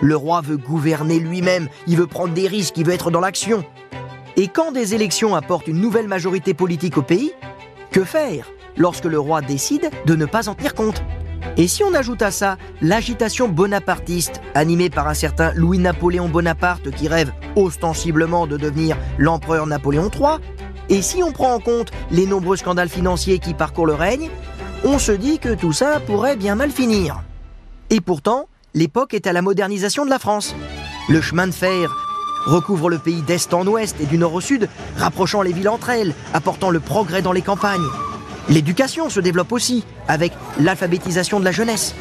Le 0.00 0.16
roi 0.16 0.40
veut 0.40 0.56
gouverner 0.56 1.18
lui-même, 1.18 1.68
il 1.86 1.96
veut 1.96 2.06
prendre 2.06 2.34
des 2.34 2.48
risques, 2.48 2.76
il 2.76 2.86
veut 2.86 2.92
être 2.92 3.10
dans 3.10 3.20
l'action. 3.20 3.64
Et 4.36 4.48
quand 4.48 4.72
des 4.72 4.94
élections 4.94 5.34
apportent 5.34 5.68
une 5.68 5.80
nouvelle 5.80 6.08
majorité 6.08 6.52
politique 6.52 6.98
au 6.98 7.02
pays, 7.02 7.32
que 7.90 8.04
faire 8.04 8.50
lorsque 8.76 9.06
le 9.06 9.18
roi 9.18 9.40
décide 9.40 9.90
de 10.04 10.14
ne 10.14 10.26
pas 10.26 10.48
en 10.48 10.54
tenir 10.54 10.74
compte? 10.74 11.02
Et 11.56 11.68
si 11.68 11.82
on 11.82 11.94
ajoute 11.94 12.20
à 12.20 12.30
ça 12.30 12.58
l'agitation 12.82 13.48
bonapartiste, 13.48 14.42
animée 14.54 14.90
par 14.90 15.08
un 15.08 15.14
certain 15.14 15.52
Louis-Napoléon 15.54 16.28
Bonaparte 16.28 16.90
qui 16.90 17.08
rêve 17.08 17.32
ostensiblement 17.54 18.46
de 18.46 18.58
devenir 18.58 18.98
l'empereur 19.16 19.66
Napoléon 19.66 20.10
III, 20.10 20.38
et 20.88 21.02
si 21.02 21.22
on 21.22 21.32
prend 21.32 21.54
en 21.54 21.60
compte 21.60 21.90
les 22.10 22.26
nombreux 22.26 22.56
scandales 22.56 22.88
financiers 22.88 23.38
qui 23.38 23.54
parcourent 23.54 23.86
le 23.86 23.94
règne, 23.94 24.28
on 24.84 24.98
se 24.98 25.12
dit 25.12 25.38
que 25.38 25.54
tout 25.54 25.72
ça 25.72 26.00
pourrait 26.00 26.36
bien 26.36 26.54
mal 26.54 26.70
finir. 26.70 27.22
Et 27.90 28.00
pourtant, 28.00 28.48
l'époque 28.76 29.14
est 29.14 29.26
à 29.26 29.32
la 29.32 29.42
modernisation 29.42 30.04
de 30.04 30.10
la 30.10 30.18
France. 30.18 30.54
Le 31.08 31.20
chemin 31.22 31.46
de 31.46 31.52
fer 31.52 31.96
recouvre 32.44 32.90
le 32.90 32.98
pays 32.98 33.22
d'est 33.22 33.52
en 33.54 33.66
ouest 33.66 33.96
et 34.00 34.06
du 34.06 34.18
nord 34.18 34.34
au 34.34 34.40
sud, 34.40 34.68
rapprochant 34.98 35.42
les 35.42 35.52
villes 35.52 35.70
entre 35.70 35.90
elles, 35.90 36.14
apportant 36.34 36.70
le 36.70 36.78
progrès 36.78 37.22
dans 37.22 37.32
les 37.32 37.42
campagnes. 37.42 37.88
L'éducation 38.48 39.08
se 39.08 39.18
développe 39.18 39.50
aussi 39.50 39.84
avec 40.06 40.32
l'alphabétisation 40.60 41.40
de 41.40 41.44
la 41.44 41.52
jeunesse. 41.52 41.94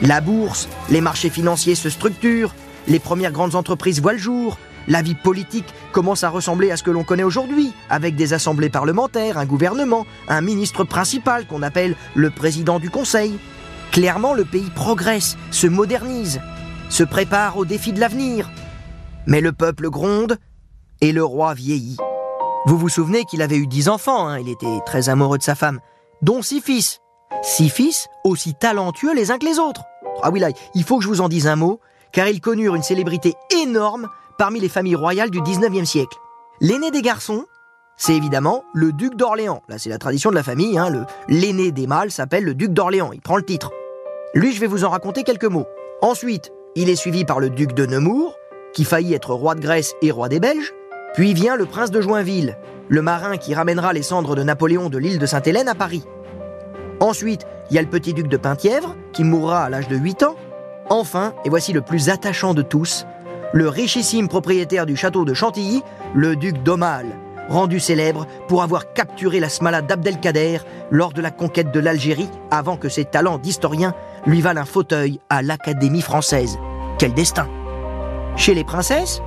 La 0.00 0.20
bourse, 0.20 0.68
les 0.88 1.00
marchés 1.00 1.28
financiers 1.28 1.74
se 1.74 1.90
structurent, 1.90 2.54
les 2.86 3.00
premières 3.00 3.32
grandes 3.32 3.56
entreprises 3.56 4.00
voient 4.00 4.12
le 4.12 4.18
jour, 4.18 4.56
la 4.88 5.02
vie 5.02 5.14
politique 5.14 5.74
commence 5.92 6.24
à 6.24 6.30
ressembler 6.30 6.70
à 6.70 6.76
ce 6.76 6.82
que 6.82 6.90
l'on 6.90 7.04
connaît 7.04 7.22
aujourd'hui, 7.22 7.72
avec 7.90 8.16
des 8.16 8.32
assemblées 8.32 8.70
parlementaires, 8.70 9.38
un 9.38 9.46
gouvernement, 9.46 10.06
un 10.28 10.40
ministre 10.40 10.84
principal 10.84 11.46
qu'on 11.46 11.62
appelle 11.62 11.96
le 12.14 12.30
président 12.30 12.78
du 12.78 12.90
Conseil. 12.90 13.38
Clairement, 13.92 14.32
le 14.32 14.46
pays 14.46 14.70
progresse, 14.70 15.36
se 15.50 15.66
modernise, 15.66 16.40
se 16.88 17.04
prépare 17.04 17.58
aux 17.58 17.66
défis 17.66 17.92
de 17.92 18.00
l'avenir. 18.00 18.48
Mais 19.26 19.42
le 19.42 19.52
peuple 19.52 19.90
gronde 19.90 20.38
et 21.02 21.12
le 21.12 21.22
roi 21.22 21.52
vieillit. 21.52 21.98
Vous 22.64 22.78
vous 22.78 22.88
souvenez 22.88 23.24
qu'il 23.26 23.42
avait 23.42 23.58
eu 23.58 23.66
dix 23.66 23.90
enfants, 23.90 24.28
hein, 24.28 24.38
il 24.38 24.48
était 24.48 24.80
très 24.86 25.10
amoureux 25.10 25.36
de 25.36 25.42
sa 25.42 25.54
femme, 25.54 25.78
dont 26.22 26.40
six 26.40 26.62
fils. 26.62 27.00
Six 27.42 27.68
fils 27.68 28.08
aussi 28.24 28.54
talentueux 28.54 29.14
les 29.14 29.30
uns 29.30 29.36
que 29.36 29.44
les 29.44 29.58
autres. 29.58 29.82
Ah 30.22 30.30
oui 30.30 30.40
là, 30.40 30.48
il 30.74 30.84
faut 30.84 30.96
que 30.96 31.04
je 31.04 31.08
vous 31.08 31.20
en 31.20 31.28
dise 31.28 31.46
un 31.46 31.56
mot, 31.56 31.78
car 32.12 32.28
ils 32.28 32.40
connurent 32.40 32.76
une 32.76 32.82
célébrité 32.82 33.34
énorme 33.62 34.08
parmi 34.38 34.58
les 34.58 34.70
familles 34.70 34.94
royales 34.94 35.30
du 35.30 35.42
19e 35.42 35.84
siècle. 35.84 36.16
L'aîné 36.62 36.90
des 36.90 37.02
garçons, 37.02 37.44
c'est 37.98 38.16
évidemment 38.16 38.64
le 38.72 38.90
duc 38.92 39.16
d'Orléans. 39.16 39.62
Là, 39.68 39.76
c'est 39.76 39.90
la 39.90 39.98
tradition 39.98 40.30
de 40.30 40.34
la 40.34 40.42
famille, 40.42 40.78
hein, 40.78 41.04
l'aîné 41.28 41.72
des 41.72 41.86
mâles 41.86 42.10
s'appelle 42.10 42.44
le 42.44 42.54
duc 42.54 42.72
d'Orléans, 42.72 43.12
il 43.12 43.20
prend 43.20 43.36
le 43.36 43.44
titre. 43.44 43.70
Lui, 44.34 44.54
je 44.54 44.60
vais 44.60 44.66
vous 44.66 44.84
en 44.84 44.88
raconter 44.88 45.24
quelques 45.24 45.44
mots. 45.44 45.66
Ensuite, 46.00 46.52
il 46.74 46.88
est 46.88 46.96
suivi 46.96 47.26
par 47.26 47.38
le 47.38 47.50
duc 47.50 47.74
de 47.74 47.84
Nemours, 47.84 48.38
qui 48.72 48.84
faillit 48.84 49.12
être 49.12 49.34
roi 49.34 49.54
de 49.54 49.60
Grèce 49.60 49.92
et 50.00 50.10
roi 50.10 50.30
des 50.30 50.40
Belges. 50.40 50.72
Puis 51.12 51.34
vient 51.34 51.54
le 51.54 51.66
prince 51.66 51.90
de 51.90 52.00
Joinville, 52.00 52.56
le 52.88 53.02
marin 53.02 53.36
qui 53.36 53.54
ramènera 53.54 53.92
les 53.92 54.02
cendres 54.02 54.34
de 54.34 54.42
Napoléon 54.42 54.88
de 54.88 54.96
l'île 54.96 55.18
de 55.18 55.26
Sainte-Hélène 55.26 55.68
à 55.68 55.74
Paris. 55.74 56.04
Ensuite, 57.00 57.46
il 57.68 57.76
y 57.76 57.78
a 57.78 57.82
le 57.82 57.88
petit 57.88 58.14
duc 58.14 58.28
de 58.28 58.38
Penthièvre, 58.38 58.96
qui 59.12 59.22
mourra 59.22 59.64
à 59.64 59.68
l'âge 59.68 59.88
de 59.88 59.96
8 59.96 60.22
ans. 60.22 60.36
Enfin, 60.88 61.34
et 61.44 61.50
voici 61.50 61.74
le 61.74 61.82
plus 61.82 62.08
attachant 62.08 62.54
de 62.54 62.62
tous, 62.62 63.04
le 63.52 63.68
richissime 63.68 64.28
propriétaire 64.28 64.86
du 64.86 64.96
château 64.96 65.26
de 65.26 65.34
Chantilly, 65.34 65.82
le 66.14 66.36
duc 66.36 66.62
d'Aumale, 66.62 67.18
rendu 67.50 67.80
célèbre 67.80 68.26
pour 68.48 68.62
avoir 68.62 68.94
capturé 68.94 69.40
la 69.40 69.50
Smala 69.50 69.82
d'Abdelkader 69.82 70.60
lors 70.90 71.12
de 71.12 71.20
la 71.20 71.30
conquête 71.30 71.70
de 71.70 71.80
l'Algérie 71.80 72.30
avant 72.50 72.78
que 72.78 72.88
ses 72.88 73.04
talents 73.04 73.36
d'historien 73.36 73.94
lui 74.26 74.40
valent 74.40 74.60
un 74.60 74.66
fauteuil 74.66 75.20
à 75.30 75.42
l'Académie 75.42 76.02
française. 76.02 76.58
Quel 76.98 77.14
destin 77.14 77.48
Chez 78.36 78.54
les 78.54 78.64
princesses, 78.64 79.20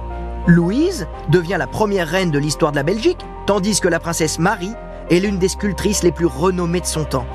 Louise 0.48 1.08
devient 1.30 1.58
la 1.58 1.68
première 1.68 2.08
reine 2.08 2.32
de 2.32 2.40
l'histoire 2.40 2.72
de 2.72 2.78
la 2.78 2.84
Belgique, 2.84 3.26
tandis 3.46 3.80
que 3.80 3.88
la 3.88 4.00
princesse 4.00 4.40
Marie 4.40 4.74
est 5.10 5.20
l'une 5.20 5.40
des 5.40 5.50
sculptrices 5.50 6.04
les 6.04 6.12
plus 6.12 6.26
renommées 6.26 6.82
de 6.82 6.86
son 6.86 7.04
temps. 7.04 7.28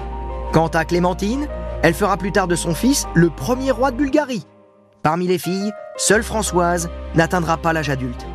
Quant 0.52 0.68
à 0.68 0.84
Clémentine, 0.84 1.48
elle 1.82 1.94
fera 1.94 2.16
plus 2.16 2.32
tard 2.32 2.48
de 2.48 2.56
son 2.56 2.74
fils 2.74 3.06
le 3.14 3.30
premier 3.30 3.70
roi 3.70 3.90
de 3.90 3.96
Bulgarie. 3.96 4.46
Parmi 5.02 5.26
les 5.26 5.38
filles, 5.38 5.72
seule 5.96 6.22
Françoise 6.22 6.90
n'atteindra 7.14 7.56
pas 7.56 7.72
l'âge 7.72 7.90
adulte. 7.90 8.26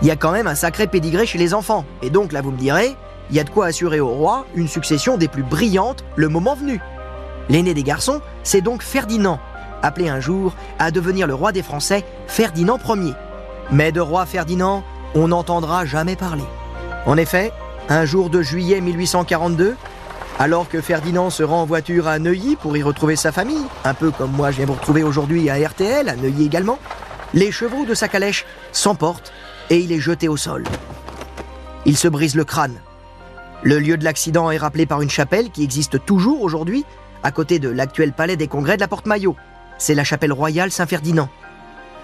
Il 0.00 0.08
y 0.08 0.10
a 0.10 0.16
quand 0.16 0.32
même 0.32 0.46
un 0.46 0.54
sacré 0.54 0.86
pédigré 0.86 1.26
chez 1.26 1.38
les 1.38 1.54
enfants, 1.54 1.84
et 2.02 2.10
donc 2.10 2.32
là 2.32 2.40
vous 2.40 2.52
me 2.52 2.56
direz, 2.58 2.96
il 3.30 3.36
y 3.36 3.40
a 3.40 3.44
de 3.44 3.50
quoi 3.50 3.66
assurer 3.66 4.00
au 4.00 4.08
roi 4.08 4.46
une 4.54 4.68
succession 4.68 5.18
des 5.18 5.28
plus 5.28 5.42
brillantes 5.42 6.04
le 6.16 6.28
moment 6.28 6.54
venu. 6.54 6.80
L'aîné 7.48 7.74
des 7.74 7.82
garçons, 7.82 8.20
c'est 8.42 8.60
donc 8.60 8.82
Ferdinand, 8.82 9.40
appelé 9.82 10.08
un 10.08 10.20
jour 10.20 10.54
à 10.78 10.90
devenir 10.90 11.26
le 11.26 11.34
roi 11.34 11.52
des 11.52 11.62
Français, 11.62 12.04
Ferdinand 12.26 12.78
Ier. 12.86 13.14
Mais 13.70 13.92
de 13.92 14.00
roi 14.00 14.26
Ferdinand, 14.26 14.84
on 15.14 15.28
n'entendra 15.28 15.86
jamais 15.86 16.16
parler. 16.16 16.44
En 17.06 17.16
effet, 17.16 17.52
un 17.88 18.04
jour 18.04 18.28
de 18.28 18.42
juillet 18.42 18.80
1842, 18.80 19.76
alors 20.38 20.68
que 20.68 20.80
Ferdinand 20.80 21.30
se 21.30 21.42
rend 21.42 21.62
en 21.62 21.66
voiture 21.66 22.06
à 22.06 22.18
Neuilly 22.18 22.56
pour 22.56 22.76
y 22.76 22.82
retrouver 22.82 23.16
sa 23.16 23.32
famille, 23.32 23.64
un 23.84 23.94
peu 23.94 24.10
comme 24.10 24.32
moi 24.32 24.50
je 24.50 24.58
viens 24.58 24.66
vous 24.66 24.74
retrouver 24.74 25.02
aujourd'hui 25.02 25.50
à 25.50 25.56
RTL, 25.56 26.08
à 26.08 26.16
Neuilly 26.16 26.46
également, 26.46 26.78
les 27.34 27.50
chevaux 27.50 27.84
de 27.84 27.94
sa 27.94 28.08
calèche 28.08 28.46
s'emportent 28.72 29.32
et 29.70 29.78
il 29.78 29.92
est 29.92 30.00
jeté 30.00 30.28
au 30.28 30.36
sol. 30.36 30.64
Il 31.86 31.96
se 31.96 32.08
brise 32.08 32.34
le 32.34 32.44
crâne. 32.44 32.80
Le 33.62 33.78
lieu 33.78 33.96
de 33.96 34.04
l'accident 34.04 34.50
est 34.50 34.58
rappelé 34.58 34.86
par 34.86 35.02
une 35.02 35.10
chapelle 35.10 35.50
qui 35.50 35.64
existe 35.64 36.04
toujours 36.04 36.42
aujourd'hui, 36.42 36.84
à 37.22 37.30
côté 37.30 37.58
de 37.58 37.68
l'actuel 37.68 38.12
palais 38.12 38.36
des 38.36 38.48
congrès 38.48 38.76
de 38.76 38.80
la 38.80 38.88
Porte-Maillot. 38.88 39.36
C'est 39.78 39.94
la 39.94 40.04
chapelle 40.04 40.32
royale 40.32 40.70
Saint-Ferdinand. 40.70 41.28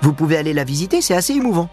Vous 0.02 0.12
pouvez 0.12 0.36
aller 0.36 0.52
la 0.52 0.64
visiter, 0.64 1.00
c'est 1.00 1.14
assez 1.14 1.34
émouvant. 1.34 1.68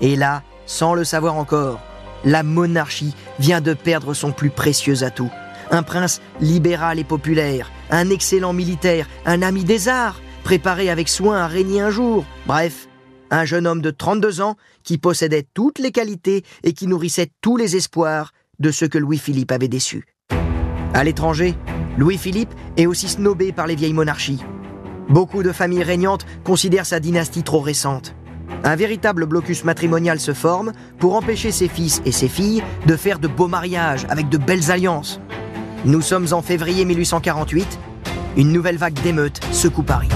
Et 0.00 0.16
là, 0.16 0.42
sans 0.66 0.94
le 0.94 1.04
savoir 1.04 1.36
encore, 1.36 1.80
la 2.24 2.42
monarchie 2.42 3.14
vient 3.38 3.60
de 3.60 3.74
perdre 3.74 4.14
son 4.14 4.32
plus 4.32 4.50
précieux 4.50 5.02
atout. 5.02 5.30
Un 5.70 5.82
prince 5.82 6.20
libéral 6.40 6.98
et 6.98 7.04
populaire, 7.04 7.70
un 7.90 8.10
excellent 8.10 8.52
militaire, 8.52 9.08
un 9.26 9.42
ami 9.42 9.64
des 9.64 9.88
arts, 9.88 10.20
préparé 10.42 10.90
avec 10.90 11.08
soin 11.08 11.38
à 11.38 11.46
régner 11.46 11.80
un 11.80 11.90
jour. 11.90 12.24
Bref, 12.46 12.88
un 13.30 13.44
jeune 13.44 13.66
homme 13.66 13.82
de 13.82 13.90
32 13.90 14.40
ans 14.40 14.56
qui 14.82 14.98
possédait 14.98 15.46
toutes 15.54 15.78
les 15.78 15.90
qualités 15.90 16.44
et 16.62 16.72
qui 16.72 16.86
nourrissait 16.86 17.30
tous 17.40 17.56
les 17.56 17.76
espoirs 17.76 18.32
de 18.58 18.70
ce 18.70 18.84
que 18.84 18.98
Louis-Philippe 18.98 19.52
avait 19.52 19.68
déçu. 19.68 20.06
À 20.92 21.02
l'étranger, 21.02 21.56
Louis-Philippe 21.96 22.52
est 22.76 22.86
aussi 22.86 23.08
snobé 23.08 23.52
par 23.52 23.66
les 23.66 23.76
vieilles 23.76 23.92
monarchies. 23.92 24.42
Beaucoup 25.08 25.42
de 25.42 25.52
familles 25.52 25.82
régnantes 25.82 26.26
considèrent 26.44 26.86
sa 26.86 26.98
dynastie 26.98 27.42
trop 27.42 27.60
récente. 27.60 28.14
Un 28.64 28.76
véritable 28.76 29.26
blocus 29.26 29.64
matrimonial 29.64 30.18
se 30.18 30.32
forme 30.32 30.72
pour 30.98 31.14
empêcher 31.14 31.52
ses 31.52 31.68
fils 31.68 32.02
et 32.04 32.12
ses 32.12 32.28
filles 32.28 32.62
de 32.86 32.96
faire 32.96 33.18
de 33.18 33.28
beaux 33.28 33.48
mariages 33.48 34.06
avec 34.08 34.28
de 34.28 34.38
belles 34.38 34.70
alliances. 34.70 35.20
Nous 35.84 36.00
sommes 36.00 36.28
en 36.32 36.42
février 36.42 36.84
1848. 36.84 37.78
Une 38.36 38.52
nouvelle 38.52 38.78
vague 38.78 39.00
d'émeutes 39.02 39.40
secoue 39.52 39.82
Paris. 39.82 40.08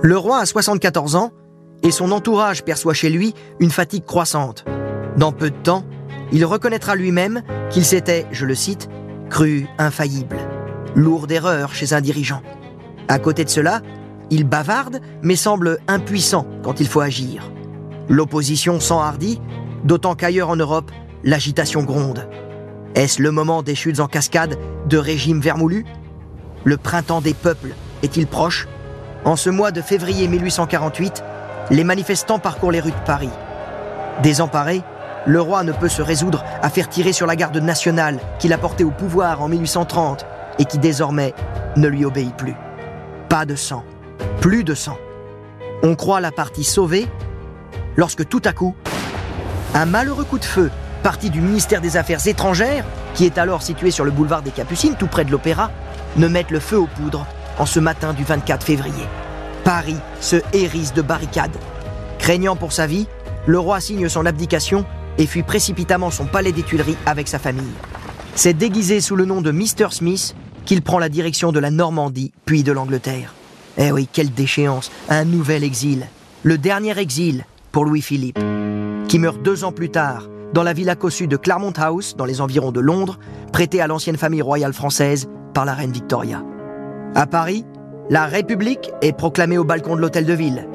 Le 0.00 0.16
roi 0.16 0.38
a 0.38 0.46
74 0.46 1.16
ans 1.16 1.32
et 1.82 1.90
son 1.90 2.12
entourage 2.12 2.64
perçoit 2.64 2.94
chez 2.94 3.10
lui 3.10 3.34
une 3.60 3.70
fatigue 3.70 4.04
croissante. 4.04 4.64
Dans 5.16 5.32
peu 5.32 5.50
de 5.50 5.56
temps, 5.56 5.84
il 6.32 6.44
reconnaîtra 6.44 6.94
lui-même 6.94 7.42
qu'il 7.70 7.84
s'était, 7.84 8.26
je 8.30 8.46
le 8.46 8.54
cite, 8.54 8.88
cru 9.30 9.66
infaillible. 9.78 10.38
Lourde 10.94 11.30
erreur 11.32 11.74
chez 11.74 11.92
un 11.92 12.00
dirigeant. 12.00 12.42
À 13.08 13.18
côté 13.18 13.44
de 13.44 13.50
cela, 13.50 13.80
il 14.30 14.44
bavarde 14.44 15.00
mais 15.22 15.36
semble 15.36 15.78
impuissant 15.88 16.46
quand 16.62 16.80
il 16.80 16.88
faut 16.88 17.00
agir. 17.00 17.50
L'opposition 18.08 18.80
s'enhardit, 18.80 19.40
d'autant 19.84 20.14
qu'ailleurs 20.14 20.50
en 20.50 20.56
Europe, 20.56 20.90
l'agitation 21.24 21.82
gronde. 21.82 22.28
Est-ce 22.94 23.22
le 23.22 23.30
moment 23.30 23.62
des 23.62 23.74
chutes 23.74 24.00
en 24.00 24.08
cascade 24.08 24.58
de 24.88 24.98
régimes 24.98 25.40
vermoulus? 25.40 25.84
Le 26.64 26.76
printemps 26.76 27.20
des 27.20 27.34
peuples 27.34 27.74
est-il 28.02 28.26
proche? 28.26 28.66
En 29.24 29.36
ce 29.36 29.50
mois 29.50 29.70
de 29.70 29.82
février 29.82 30.28
1848, 30.28 31.22
les 31.70 31.84
manifestants 31.84 32.38
parcourent 32.38 32.72
les 32.72 32.80
rues 32.80 32.90
de 32.90 33.06
Paris. 33.06 33.30
Désemparé, 34.22 34.82
le 35.26 35.40
roi 35.40 35.64
ne 35.64 35.72
peut 35.72 35.88
se 35.88 36.02
résoudre 36.02 36.44
à 36.62 36.70
faire 36.70 36.88
tirer 36.88 37.12
sur 37.12 37.26
la 37.26 37.36
garde 37.36 37.56
nationale 37.58 38.18
qu'il 38.38 38.52
a 38.52 38.58
portée 38.58 38.84
au 38.84 38.90
pouvoir 38.90 39.42
en 39.42 39.48
1830 39.48 40.24
et 40.58 40.64
qui 40.64 40.78
désormais 40.78 41.34
ne 41.76 41.88
lui 41.88 42.04
obéit 42.04 42.34
plus. 42.34 42.54
Pas 43.28 43.44
de 43.44 43.54
sang, 43.54 43.84
plus 44.40 44.64
de 44.64 44.74
sang. 44.74 44.96
On 45.82 45.94
croit 45.94 46.20
la 46.20 46.32
partie 46.32 46.64
sauvée 46.64 47.06
lorsque 47.96 48.26
tout 48.28 48.42
à 48.44 48.52
coup, 48.52 48.74
un 49.74 49.84
malheureux 49.84 50.24
coup 50.24 50.38
de 50.38 50.44
feu 50.44 50.70
parti 51.02 51.30
du 51.30 51.40
ministère 51.40 51.80
des 51.80 51.96
Affaires 51.96 52.26
étrangères, 52.26 52.84
qui 53.14 53.24
est 53.24 53.38
alors 53.38 53.62
situé 53.62 53.90
sur 53.90 54.04
le 54.04 54.10
boulevard 54.10 54.42
des 54.42 54.50
Capucines, 54.50 54.96
tout 54.96 55.06
près 55.06 55.24
de 55.24 55.30
l'Opéra, 55.30 55.70
ne 56.16 56.26
mette 56.26 56.50
le 56.50 56.60
feu 56.60 56.78
aux 56.78 56.86
poudres 56.86 57.26
en 57.58 57.66
ce 57.66 57.78
matin 57.78 58.12
du 58.14 58.24
24 58.24 58.64
février. 58.64 59.04
Paris 59.68 59.98
se 60.22 60.36
hérisse 60.54 60.94
de 60.94 61.02
barricades. 61.02 61.58
Craignant 62.18 62.56
pour 62.56 62.72
sa 62.72 62.86
vie, 62.86 63.06
le 63.46 63.58
roi 63.58 63.80
signe 63.80 64.08
son 64.08 64.24
abdication 64.24 64.86
et 65.18 65.26
fuit 65.26 65.42
précipitamment 65.42 66.10
son 66.10 66.24
palais 66.24 66.52
des 66.52 66.62
Tuileries 66.62 66.96
avec 67.04 67.28
sa 67.28 67.38
famille. 67.38 67.74
C'est 68.34 68.54
déguisé 68.54 69.02
sous 69.02 69.14
le 69.14 69.26
nom 69.26 69.42
de 69.42 69.50
Mr. 69.50 69.90
Smith 69.90 70.34
qu'il 70.64 70.80
prend 70.80 70.98
la 70.98 71.10
direction 71.10 71.52
de 71.52 71.58
la 71.58 71.70
Normandie 71.70 72.32
puis 72.46 72.62
de 72.62 72.72
l'Angleterre. 72.72 73.34
Eh 73.76 73.92
oui, 73.92 74.08
quelle 74.10 74.32
déchéance, 74.32 74.90
un 75.10 75.26
nouvel 75.26 75.62
exil. 75.62 76.06
Le 76.44 76.56
dernier 76.56 76.98
exil 76.98 77.44
pour 77.70 77.84
Louis-Philippe, 77.84 78.38
qui 79.06 79.18
meurt 79.18 79.42
deux 79.42 79.64
ans 79.64 79.72
plus 79.72 79.90
tard 79.90 80.30
dans 80.54 80.62
la 80.62 80.72
villa 80.72 80.96
cossue 80.96 81.28
de 81.28 81.36
Claremont 81.36 81.74
House, 81.76 82.16
dans 82.16 82.24
les 82.24 82.40
environs 82.40 82.72
de 82.72 82.80
Londres, 82.80 83.18
prêtée 83.52 83.82
à 83.82 83.86
l'ancienne 83.86 84.16
famille 84.16 84.40
royale 84.40 84.72
française 84.72 85.28
par 85.52 85.66
la 85.66 85.74
reine 85.74 85.92
Victoria. 85.92 86.42
À 87.14 87.26
Paris, 87.26 87.66
la 88.10 88.26
République 88.26 88.90
est 89.02 89.12
proclamée 89.12 89.58
au 89.58 89.64
balcon 89.64 89.96
de 89.96 90.00
l'hôtel 90.00 90.24
de 90.24 90.32
ville. 90.32 90.66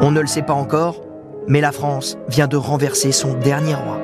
On 0.00 0.10
ne 0.10 0.20
le 0.20 0.26
sait 0.26 0.42
pas 0.42 0.54
encore, 0.54 1.02
mais 1.46 1.60
la 1.60 1.72
France 1.72 2.16
vient 2.28 2.48
de 2.48 2.56
renverser 2.56 3.12
son 3.12 3.34
dernier 3.34 3.74
roi. 3.74 4.00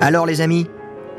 Alors 0.00 0.26
les 0.26 0.40
amis, 0.40 0.68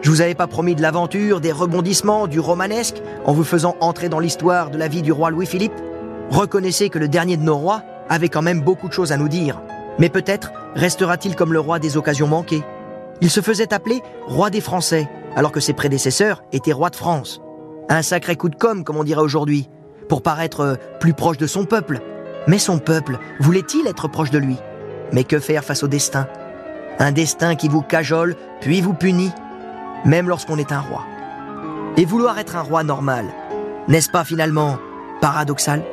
je 0.02 0.12
vous 0.12 0.22
avais 0.22 0.36
pas 0.36 0.48
promis 0.48 0.76
de 0.76 0.82
l'aventure, 0.82 1.42
des 1.42 1.52
rebondissements, 1.52 2.28
du 2.28 2.40
romanesque, 2.40 3.02
en 3.26 3.34
vous 3.34 3.44
faisant 3.44 3.76
entrer 3.80 4.10
dans 4.10 4.20
l'histoire 4.20 4.70
de 4.70 4.78
la 4.78 4.88
vie 4.88 5.02
du 5.02 5.12
roi 5.12 5.32
Louis-Philippe 5.32 5.74
Reconnaissez 6.30 6.90
que 6.90 7.00
le 7.00 7.08
dernier 7.08 7.38
de 7.38 7.44
nos 7.44 7.58
rois 7.58 7.84
avait 8.10 8.30
quand 8.30 8.42
même 8.42 8.62
beaucoup 8.62 8.88
de 8.88 8.94
choses 8.94 9.12
à 9.12 9.18
nous 9.18 9.30
dire. 9.30 9.62
Mais 10.00 10.10
peut-être 10.10 10.52
restera-t-il 10.76 11.36
comme 11.36 11.54
le 11.54 11.60
roi 11.60 11.80
des 11.80 11.98
occasions 11.98 12.28
manquées. 12.28 12.64
Il 13.22 13.30
se 13.30 13.42
faisait 13.42 13.74
appeler 13.74 14.02
roi 14.28 14.50
des 14.50 14.62
Français, 14.62 15.08
alors 15.36 15.52
que 15.52 15.60
ses 15.60 15.74
prédécesseurs 15.74 16.44
étaient 16.52 16.74
rois 16.74 16.90
de 16.90 16.96
France. 16.96 17.42
Un 17.90 18.02
sacré 18.02 18.36
coup 18.36 18.50
de 18.50 18.56
com', 18.56 18.84
comme 18.84 18.98
on 18.98 19.04
dirait 19.04 19.22
aujourd'hui, 19.22 19.70
pour 20.10 20.22
paraître 20.24 20.62
euh, 20.62 20.76
plus 21.00 21.14
proche 21.14 21.38
de 21.38 21.48
son 21.48 21.66
peuple. 21.66 22.00
Mais 22.48 22.58
son 22.58 22.80
peuple, 22.80 23.20
voulait-il 23.40 23.88
être 23.88 24.08
proche 24.08 24.32
de 24.32 24.40
lui? 24.40 24.58
Mais 25.12 25.24
que 25.24 25.40
faire 25.40 25.64
face 25.64 25.84
au 25.84 25.88
destin? 25.88 26.28
Un 27.00 27.12
destin 27.12 27.56
qui 27.56 27.68
vous 27.68 27.82
cajole, 27.82 28.36
puis 28.62 28.82
vous 28.82 28.94
punit, 28.94 29.32
même 30.04 30.30
lorsqu'on 30.30 30.58
est 30.58 30.72
un 30.72 30.80
roi. 30.80 31.04
Et 31.98 32.06
vouloir 32.06 32.40
être 32.40 32.56
un 32.56 32.62
roi 32.62 32.84
normal, 32.84 33.26
n'est-ce 33.88 34.10
pas 34.10 34.24
finalement 34.24 34.78
paradoxal? 35.22 35.84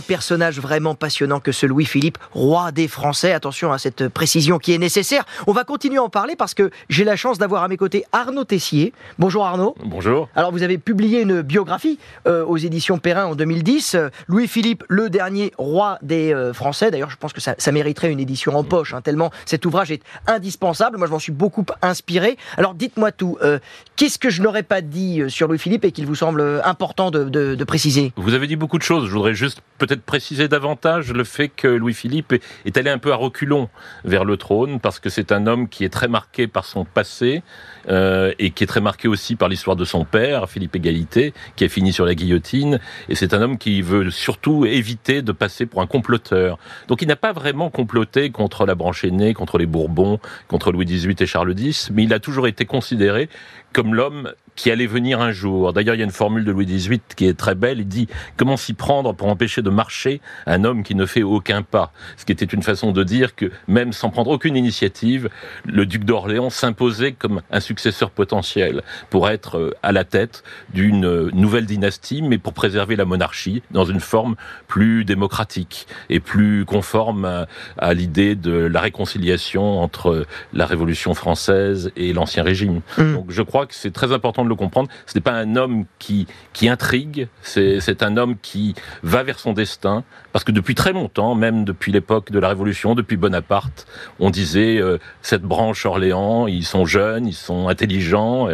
Un 0.00 0.02
personnage 0.02 0.60
vraiment 0.60 0.94
passionnant 0.94 1.40
que 1.40 1.52
ce 1.52 1.66
Louis-Philippe, 1.66 2.16
roi 2.32 2.72
des 2.72 2.88
Français. 2.88 3.32
Attention 3.32 3.70
à 3.70 3.76
cette 3.78 4.08
précision 4.08 4.58
qui 4.58 4.72
est 4.72 4.78
nécessaire. 4.78 5.26
On 5.46 5.52
va 5.52 5.64
continuer 5.64 5.98
à 5.98 6.02
en 6.02 6.08
parler 6.08 6.36
parce 6.36 6.54
que 6.54 6.70
j'ai 6.88 7.04
la 7.04 7.16
chance 7.16 7.36
d'avoir 7.36 7.62
à 7.62 7.68
mes 7.68 7.76
côtés 7.76 8.06
Arnaud 8.12 8.44
Tessier. 8.44 8.94
Bonjour 9.18 9.44
Arnaud. 9.44 9.74
Bonjour. 9.84 10.30
Alors 10.34 10.52
vous 10.52 10.62
avez 10.62 10.78
publié 10.78 11.20
une 11.20 11.42
biographie 11.42 11.98
euh, 12.26 12.46
aux 12.46 12.56
éditions 12.56 12.96
Perrin 12.96 13.26
en 13.26 13.34
2010. 13.34 13.98
Louis-Philippe, 14.26 14.84
le 14.88 15.10
dernier 15.10 15.52
roi 15.58 15.98
des 16.00 16.32
euh, 16.32 16.54
Français. 16.54 16.90
D'ailleurs, 16.90 17.10
je 17.10 17.16
pense 17.16 17.34
que 17.34 17.42
ça, 17.42 17.54
mériterait 17.70 18.10
une 18.10 18.20
édition 18.20 18.56
en 18.56 18.64
poche, 18.64 18.94
hein, 18.94 19.02
tellement 19.02 19.30
cet 19.44 19.66
ouvrage 19.66 19.90
est 19.90 20.02
indispensable. 20.26 20.96
Moi, 20.96 21.08
je 21.08 21.12
m'en 21.12 21.18
suis 21.18 21.32
beaucoup 21.32 21.66
inspiré. 21.82 22.38
Alors 22.56 22.72
dites-moi 22.72 23.12
tout. 23.12 23.36
Euh, 23.42 23.58
qu'est-ce 23.96 24.18
que 24.18 24.30
je 24.30 24.40
n'aurais 24.40 24.62
pas 24.62 24.80
dit 24.80 25.24
sur 25.28 25.46
Louis-Philippe 25.46 25.84
et 25.84 25.92
qu'il 25.92 26.06
vous 26.06 26.14
semble 26.14 26.62
important 26.64 27.10
de, 27.10 27.24
de 27.28 27.64
préciser? 27.64 28.14
Vous 28.16 28.32
avez 28.32 28.46
dit 28.46 28.56
beaucoup 28.56 28.78
de 28.78 28.82
choses. 28.82 29.06
Je 29.06 29.12
voudrais 29.12 29.34
juste 29.34 29.60
peut-être 29.78 29.89
préciser 29.96 30.48
davantage 30.48 31.12
le 31.12 31.24
fait 31.24 31.48
que 31.48 31.66
Louis-Philippe 31.66 32.34
est 32.64 32.76
allé 32.76 32.90
un 32.90 32.98
peu 32.98 33.12
à 33.12 33.16
reculons 33.16 33.68
vers 34.04 34.24
le 34.24 34.36
trône, 34.36 34.80
parce 34.80 35.00
que 35.00 35.10
c'est 35.10 35.32
un 35.32 35.46
homme 35.46 35.68
qui 35.68 35.84
est 35.84 35.88
très 35.88 36.08
marqué 36.08 36.46
par 36.46 36.64
son 36.64 36.84
passé, 36.84 37.42
euh, 37.88 38.32
et 38.38 38.50
qui 38.50 38.64
est 38.64 38.66
très 38.66 38.80
marqué 38.80 39.08
aussi 39.08 39.36
par 39.36 39.48
l'histoire 39.48 39.76
de 39.76 39.84
son 39.84 40.04
père, 40.04 40.48
Philippe 40.48 40.76
Égalité, 40.76 41.32
qui 41.56 41.64
a 41.64 41.68
fini 41.68 41.92
sur 41.92 42.04
la 42.04 42.14
guillotine, 42.14 42.80
et 43.08 43.14
c'est 43.14 43.34
un 43.34 43.42
homme 43.42 43.58
qui 43.58 43.82
veut 43.82 44.10
surtout 44.10 44.64
éviter 44.66 45.22
de 45.22 45.32
passer 45.32 45.66
pour 45.66 45.80
un 45.82 45.86
comploteur. 45.86 46.58
Donc 46.88 47.02
il 47.02 47.08
n'a 47.08 47.16
pas 47.16 47.32
vraiment 47.32 47.70
comploté 47.70 48.30
contre 48.30 48.66
la 48.66 48.74
branche 48.74 49.04
aînée, 49.04 49.34
contre 49.34 49.58
les 49.58 49.66
Bourbons, 49.66 50.18
contre 50.48 50.72
Louis 50.72 50.86
XVIII 50.86 51.16
et 51.18 51.26
Charles 51.26 51.58
X, 51.58 51.90
mais 51.92 52.04
il 52.04 52.12
a 52.12 52.18
toujours 52.18 52.46
été 52.46 52.64
considéré 52.64 53.28
comme 53.72 53.94
l'homme 53.94 54.32
qui 54.56 54.70
allait 54.70 54.86
venir 54.86 55.20
un 55.20 55.32
jour. 55.32 55.72
D'ailleurs, 55.72 55.94
il 55.94 55.98
y 55.98 56.02
a 56.02 56.04
une 56.04 56.10
formule 56.10 56.44
de 56.44 56.52
Louis 56.52 56.66
XVIII 56.66 57.00
qui 57.16 57.26
est 57.26 57.34
très 57.38 57.54
belle. 57.54 57.80
Il 57.80 57.88
dit 57.88 58.08
comment 58.36 58.56
s'y 58.56 58.74
prendre 58.74 59.14
pour 59.14 59.28
empêcher 59.28 59.62
de 59.62 59.70
marcher 59.70 60.20
un 60.46 60.64
homme 60.64 60.82
qui 60.82 60.94
ne 60.94 61.06
fait 61.06 61.22
aucun 61.22 61.62
pas? 61.62 61.92
Ce 62.16 62.24
qui 62.26 62.32
était 62.32 62.44
une 62.44 62.62
façon 62.62 62.92
de 62.92 63.02
dire 63.02 63.34
que 63.34 63.50
même 63.68 63.92
sans 63.92 64.10
prendre 64.10 64.30
aucune 64.30 64.56
initiative, 64.56 65.30
le 65.64 65.86
duc 65.86 66.04
d'Orléans 66.04 66.50
s'imposait 66.50 67.12
comme 67.12 67.40
un 67.50 67.60
successeur 67.70 68.10
potentiel 68.10 68.82
pour 69.10 69.22
être 69.36 69.52
euh, 69.58 69.88
à 69.88 69.92
la 69.92 70.04
tête 70.16 70.42
d'une 70.74 71.06
euh, 71.06 71.30
nouvelle 71.32 71.66
dynastie, 71.66 72.20
mais 72.20 72.38
pour 72.44 72.52
préserver 72.52 72.96
la 72.96 73.04
monarchie 73.04 73.62
dans 73.70 73.84
une 73.84 74.00
forme 74.00 74.34
plus 74.66 75.04
démocratique 75.04 75.86
et 76.08 76.20
plus 76.32 76.64
conforme 76.64 77.24
à, 77.24 77.46
à 77.78 77.94
l'idée 77.94 78.34
de 78.34 78.56
la 78.74 78.80
réconciliation 78.80 79.64
entre 79.86 80.26
la 80.52 80.66
Révolution 80.66 81.14
française 81.14 81.92
et 81.96 82.12
l'Ancien 82.12 82.42
Régime. 82.42 82.80
Mm. 82.98 83.14
Donc 83.14 83.26
je 83.30 83.42
crois 83.42 83.66
que 83.68 83.74
c'est 83.74 83.94
très 84.00 84.10
important 84.12 84.42
de 84.42 84.48
le 84.48 84.56
comprendre. 84.56 84.88
Ce 85.06 85.14
n'est 85.16 85.26
pas 85.30 85.36
un 85.44 85.54
homme 85.54 85.84
qui, 85.98 86.26
qui 86.52 86.68
intrigue, 86.68 87.28
c'est 87.42 87.78
c'est 87.80 88.02
un 88.02 88.16
homme 88.16 88.34
qui 88.48 88.74
va 89.02 89.22
vers 89.22 89.38
son 89.38 89.52
destin, 89.52 90.02
parce 90.32 90.44
que 90.44 90.52
depuis 90.52 90.74
très 90.74 90.92
longtemps, 90.92 91.34
même 91.34 91.64
depuis 91.64 91.92
l'époque 91.92 92.30
de 92.30 92.38
la 92.38 92.48
Révolution, 92.48 92.94
depuis 92.94 93.16
Bonaparte, 93.16 93.86
on 94.18 94.30
disait 94.30 94.78
euh, 94.78 94.98
cette 95.22 95.42
branche 95.42 95.86
Orléans, 95.86 96.46
ils 96.48 96.64
sont 96.64 96.84
jeunes, 96.84 97.26
ils 97.26 97.40
sont 97.48 97.59
intelligents. 97.68 98.48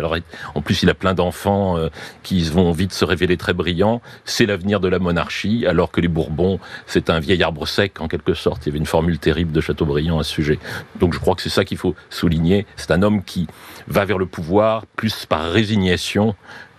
En 0.55 0.61
plus, 0.63 0.83
il 0.83 0.91
a 0.91 0.95
plein 0.95 1.15
d'enfants 1.15 1.77
euh, 1.77 1.89
qui 2.23 2.43
vont 2.43 2.73
vite 2.73 2.93
se 2.93 3.05
révéler 3.05 3.37
très 3.37 3.53
brillants. 3.53 4.01
C'est 4.25 4.47
l'avenir 4.47 4.81
de 4.81 4.89
la 4.89 4.99
monarchie, 4.99 5.67
alors 5.67 5.91
que 5.91 6.01
les 6.01 6.09
Bourbons, 6.09 6.59
c'est 6.87 7.11
un 7.11 7.21
vieil 7.21 7.43
arbre 7.43 7.67
sec 7.67 8.01
en 8.01 8.09
quelque 8.09 8.35
sorte. 8.35 8.67
Il 8.67 8.69
y 8.69 8.73
avait 8.73 8.79
une 8.79 8.87
formule 8.87 9.19
terrible 9.19 9.53
de 9.53 9.61
Chateaubriand 9.61 10.19
à 10.19 10.25
ce 10.25 10.33
sujet. 10.33 10.59
Donc 10.99 11.15
je 11.15 11.19
crois 11.19 11.35
que 11.35 11.43
c'est 11.43 11.49
ça 11.49 11.65
qu'il 11.65 11.79
faut 11.79 11.95
souligner. 12.11 12.67
C'est 12.77 12.91
un 12.91 13.03
homme 13.03 13.23
qui 13.23 13.47
va 13.89 14.05
vers 14.05 14.19
le 14.19 14.27
pouvoir 14.27 14.87
plus 14.97 15.27
par 15.27 15.51
résignation 15.51 16.35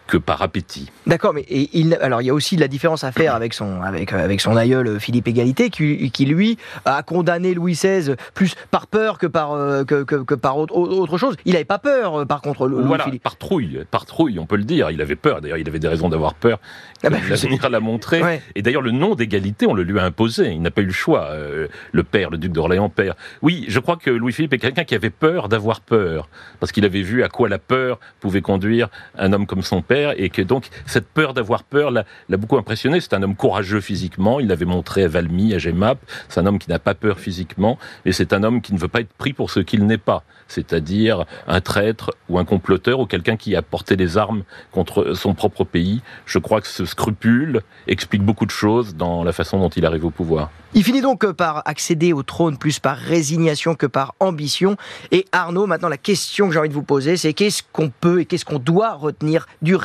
que 0.08 0.17
par 0.17 0.41
appétit. 0.41 0.91
D'accord, 1.06 1.34
mais 1.34 1.41
et 1.50 1.70
il, 1.74 1.98
alors 2.02 2.22
il 2.22 2.26
y 2.26 2.30
a 2.30 2.34
aussi 2.34 2.56
de 2.56 2.62
la 2.62 2.67
différence 2.67 3.04
à 3.04 3.12
faire 3.12 3.36
avec 3.36 3.54
son, 3.54 3.82
avec, 3.82 4.13
euh, 4.13 4.24
avec 4.24 4.41
son 4.41 4.56
aïeul 4.56 4.88
euh, 4.88 5.00
Philippe 5.00 5.28
Égalité, 5.28 5.70
qui, 5.70 6.10
qui 6.12 6.26
lui 6.26 6.58
a 6.86 7.04
condamné 7.04 7.54
Louis 7.54 7.74
XVI 7.74 8.15
plus 8.34 8.56
par 8.72 8.88
peur 8.88 9.17
que 9.17 9.28
par, 9.28 9.54
euh, 9.54 9.84
que, 9.84 10.04
que, 10.04 10.15
que 10.15 10.36
par 10.36 10.58
autre, 10.58 10.76
autre 10.76 11.17
chose. 11.17 11.36
Il 11.46 11.54
n'avait 11.54 11.65
pas 11.65 11.80
peur, 11.80 12.26
par 12.26 12.41
contre, 12.41 12.67
Louis 12.67 12.84
voilà, 12.86 13.04
Philippe. 13.06 13.24
par 13.24 13.38
trouille, 13.38 13.84
par 13.91 14.06
trouille, 14.06 14.39
on 14.39 14.46
peut 14.46 14.56
le 14.58 14.63
dire. 14.63 14.91
Il 14.91 15.02
avait 15.02 15.15
peur. 15.15 15.41
D'ailleurs, 15.41 15.58
il 15.58 15.67
avait 15.67 15.80
des 15.80 15.88
raisons 15.88 16.10
d'avoir 16.10 16.34
peur. 16.34 16.60
Ah 17.04 17.10
bah, 17.10 17.17
L'avenir 17.30 17.70
l'a 17.70 17.80
montré. 17.80 18.24
Ouais. 18.24 18.41
Et 18.56 18.62
d'ailleurs, 18.62 18.82
le 18.82 18.91
nom 18.91 19.15
d'égalité, 19.15 19.67
on 19.67 19.74
le 19.74 19.84
lui 19.84 20.00
a 20.00 20.04
imposé. 20.04 20.52
Il 20.52 20.62
n'a 20.62 20.72
pas 20.72 20.82
eu 20.82 20.86
le 20.86 20.93
choix. 20.93 21.28
Euh, 21.32 21.67
le 21.91 22.04
père, 22.04 22.30
le 22.30 22.38
duc 22.38 22.52
d'Orléans, 22.52 22.89
père. 22.89 23.15
Oui, 23.41 23.65
je 23.67 23.80
crois 23.80 23.98
que 23.98 24.10
Louis-Philippe 24.10 24.54
est 24.54 24.58
quelqu'un 24.58 24.84
qui 24.84 24.96
avait 24.96 25.10
peur 25.10 25.50
d'avoir 25.50 25.82
peur, 25.82 26.30
parce 26.60 26.72
qu'il 26.72 26.86
avait 26.86 27.02
vu 27.02 27.24
à 27.24 27.30
quoi 27.30 27.50
la 27.50 27.60
peur 27.60 28.00
pouvait 28.20 28.41
conduire 28.41 28.89
un 29.17 29.34
homme 29.34 29.46
comme 29.46 29.62
son 29.62 29.82
père, 29.82 29.97
et 30.18 30.30
que 30.30 30.42
donc 30.42 30.70
cette 30.86 31.08
peur 31.08 31.34
d'avoir 31.34 31.64
peur 31.64 31.92
l'a 31.92 32.06
beaucoup 32.38 32.58
impressionné. 32.58 33.00
C'est 33.02 33.14
un 33.14 33.24
homme 33.24 33.36
courageux 33.36 33.82
physiquement. 33.82 34.40
Il 34.40 34.48
l'avait 34.48 34.66
montré 34.66 35.04
à 35.04 35.08
Valmy, 35.08 35.54
à 35.54 35.58
Gemap. 35.58 36.00
C'est 36.30 36.40
un 36.40 36.46
homme 36.46 36.60
qui 36.60 36.70
n'a 36.70 36.80
pas 36.80 36.94
peur 36.94 37.20
physiquement, 37.20 37.78
et 38.06 38.12
c'est 38.12 38.34
un 38.34 38.44
homme 38.44 38.62
qui 38.62 38.74
ne 38.74 38.80
veut 38.80 38.88
pas 38.88 39.02
être 39.02 39.14
pris 39.14 39.34
pour 39.34 39.52
ce 39.52 39.60
qu'il 39.60 39.86
n'est 39.86 39.98
pas, 39.98 40.24
c'est-à-dire 40.48 41.26
un 41.48 41.62
traître 41.62 42.12
ou 42.30 42.40
un 42.40 42.46
comploteur 42.46 43.00
ou 43.00 43.06
quelqu'un 43.06 43.38
qui 43.38 43.56
a 43.56 43.62
porté 43.62 43.96
les 43.96 44.18
armes 44.18 44.44
contre 44.72 45.14
son 45.14 45.34
propre 45.34 45.64
pays. 45.64 46.02
Je 46.26 46.40
crois 46.40 46.62
que 46.62 46.68
ce 46.68 46.86
scrupule 46.86 47.62
explique 47.88 48.24
beaucoup 48.24 48.46
de 48.46 48.52
choses 48.52 48.96
dans 48.96 49.24
la 49.24 49.34
façon 49.34 49.60
dont 49.60 49.70
il 49.70 49.86
arrive 49.86 50.06
au 50.06 50.12
pouvoir. 50.12 50.50
Il 50.74 50.84
finit 50.84 51.02
donc 51.02 51.32
par 51.32 51.64
accéder 51.66 52.14
au 52.14 52.24
trône 52.24 52.58
plus 52.58 52.80
par 52.80 52.98
résignation 52.98 53.74
que 53.76 53.86
par 53.86 54.16
ambition. 54.20 54.76
Et 55.12 55.26
Arnaud, 55.32 55.66
maintenant 55.66 55.90
la 55.90 55.98
question 55.98 56.48
que 56.48 56.54
j'ai 56.54 56.60
envie 56.60 56.70
de 56.70 56.74
vous 56.74 56.84
poser, 56.84 57.18
c'est 57.18 57.34
qu'est-ce 57.34 57.64
qu'on 57.72 57.90
peut 57.90 58.22
et 58.22 58.26
qu'est-ce 58.26 58.46
qu'on 58.46 58.60
doit 58.60 58.94
retenir 58.94 59.48
du 59.62 59.76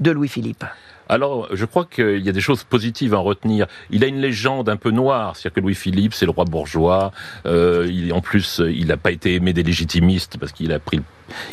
de 0.00 0.10
Louis-Philippe 0.10 0.64
Alors, 1.08 1.46
je 1.52 1.64
crois 1.66 1.84
qu'il 1.84 2.18
y 2.18 2.28
a 2.28 2.32
des 2.32 2.40
choses 2.40 2.64
positives 2.64 3.14
à 3.14 3.18
en 3.18 3.22
retenir. 3.22 3.68
Il 3.90 4.02
a 4.02 4.08
une 4.08 4.20
légende 4.20 4.68
un 4.68 4.76
peu 4.76 4.90
noire, 4.90 5.36
c'est-à-dire 5.36 5.54
que 5.54 5.60
Louis-Philippe, 5.60 6.14
c'est 6.14 6.24
le 6.24 6.32
roi 6.32 6.44
bourgeois. 6.46 7.12
Euh, 7.46 7.86
il, 7.88 8.12
en 8.12 8.20
plus, 8.20 8.60
il 8.68 8.88
n'a 8.88 8.96
pas 8.96 9.12
été 9.12 9.36
aimé 9.36 9.52
des 9.52 9.62
légitimistes 9.62 10.36
parce 10.40 10.50
qu'il 10.50 10.72
a 10.72 10.80
pris, 10.80 11.00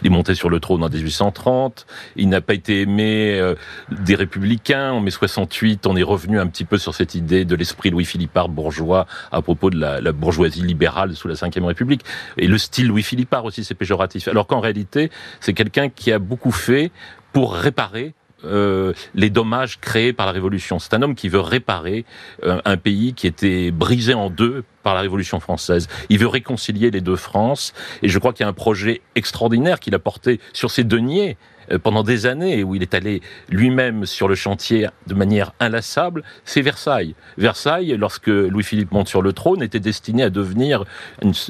il 0.01 0.07
est 0.07 0.09
monté 0.09 0.33
sur 0.33 0.49
le 0.49 0.59
trône 0.59 0.83
en 0.83 0.89
1830. 0.89 1.85
Il 2.15 2.29
n'a 2.29 2.41
pas 2.41 2.55
été 2.55 2.81
aimé 2.81 3.37
euh, 3.39 3.53
des 3.91 4.15
républicains. 4.15 4.91
En 4.91 4.99
mai 4.99 5.11
68, 5.11 5.85
on 5.85 5.95
est 5.95 6.01
revenu 6.01 6.39
un 6.39 6.47
petit 6.47 6.65
peu 6.65 6.79
sur 6.79 6.95
cette 6.95 7.13
idée 7.13 7.45
de 7.45 7.55
l'esprit 7.55 7.91
Louis-Philippard 7.91 8.49
bourgeois 8.49 9.05
à 9.31 9.43
propos 9.43 9.69
de 9.69 9.77
la, 9.77 10.01
la 10.01 10.13
bourgeoisie 10.13 10.63
libérale 10.63 11.15
sous 11.15 11.27
la 11.27 11.35
Ve 11.35 11.63
République. 11.63 12.01
Et 12.37 12.47
le 12.47 12.57
style 12.57 12.87
Louis-Philippard 12.87 13.45
aussi, 13.45 13.63
c'est 13.63 13.75
péjoratif. 13.75 14.27
Alors 14.29 14.47
qu'en 14.47 14.61
réalité, 14.61 15.11
c'est 15.41 15.53
quelqu'un 15.53 15.89
qui 15.89 16.11
a 16.11 16.17
beaucoup 16.17 16.51
fait 16.51 16.91
pour 17.33 17.53
réparer 17.55 18.13
euh, 18.45 18.93
les 19.15 19.29
dommages 19.29 19.79
créés 19.79 20.11
par 20.11 20.25
la 20.25 20.31
Révolution. 20.33 20.77
C'est 20.79 20.93
un 20.93 21.01
homme 21.01 21.15
qui 21.15 21.29
veut 21.29 21.39
réparer 21.39 22.05
euh, 22.43 22.61
un 22.65 22.77
pays 22.77 23.13
qui 23.13 23.25
était 23.25 23.71
brisé 23.71 24.13
en 24.13 24.29
deux 24.29 24.63
par 24.83 24.95
la 24.95 25.01
Révolution 25.01 25.39
française. 25.39 25.87
Il 26.09 26.19
veut 26.19 26.27
réconcilier 26.27 26.91
les 26.91 26.99
deux 26.99 27.15
France, 27.15 27.73
et 28.01 28.09
je 28.09 28.19
crois 28.19 28.33
qu'il 28.33 28.43
y 28.43 28.45
a 28.45 28.49
un 28.49 28.53
projet 28.53 29.01
extraordinaire 29.15 29.79
qu'il 29.79 29.95
a 29.95 29.99
porté 29.99 30.41
sur 30.51 30.71
ses 30.71 30.83
deniers 30.83 31.37
pendant 31.81 32.03
des 32.03 32.25
années, 32.25 32.63
où 32.63 32.75
il 32.75 32.81
est 32.81 32.93
allé 32.93 33.21
lui-même 33.49 34.05
sur 34.05 34.27
le 34.27 34.35
chantier 34.35 34.87
de 35.07 35.13
manière 35.13 35.53
inlassable, 35.59 36.23
c'est 36.45 36.61
Versailles. 36.61 37.15
Versailles, 37.37 37.95
lorsque 37.97 38.27
Louis-Philippe 38.27 38.91
monte 38.91 39.07
sur 39.07 39.21
le 39.21 39.33
trône, 39.33 39.63
était 39.63 39.79
destiné 39.79 40.23
à 40.23 40.29
devenir 40.29 40.85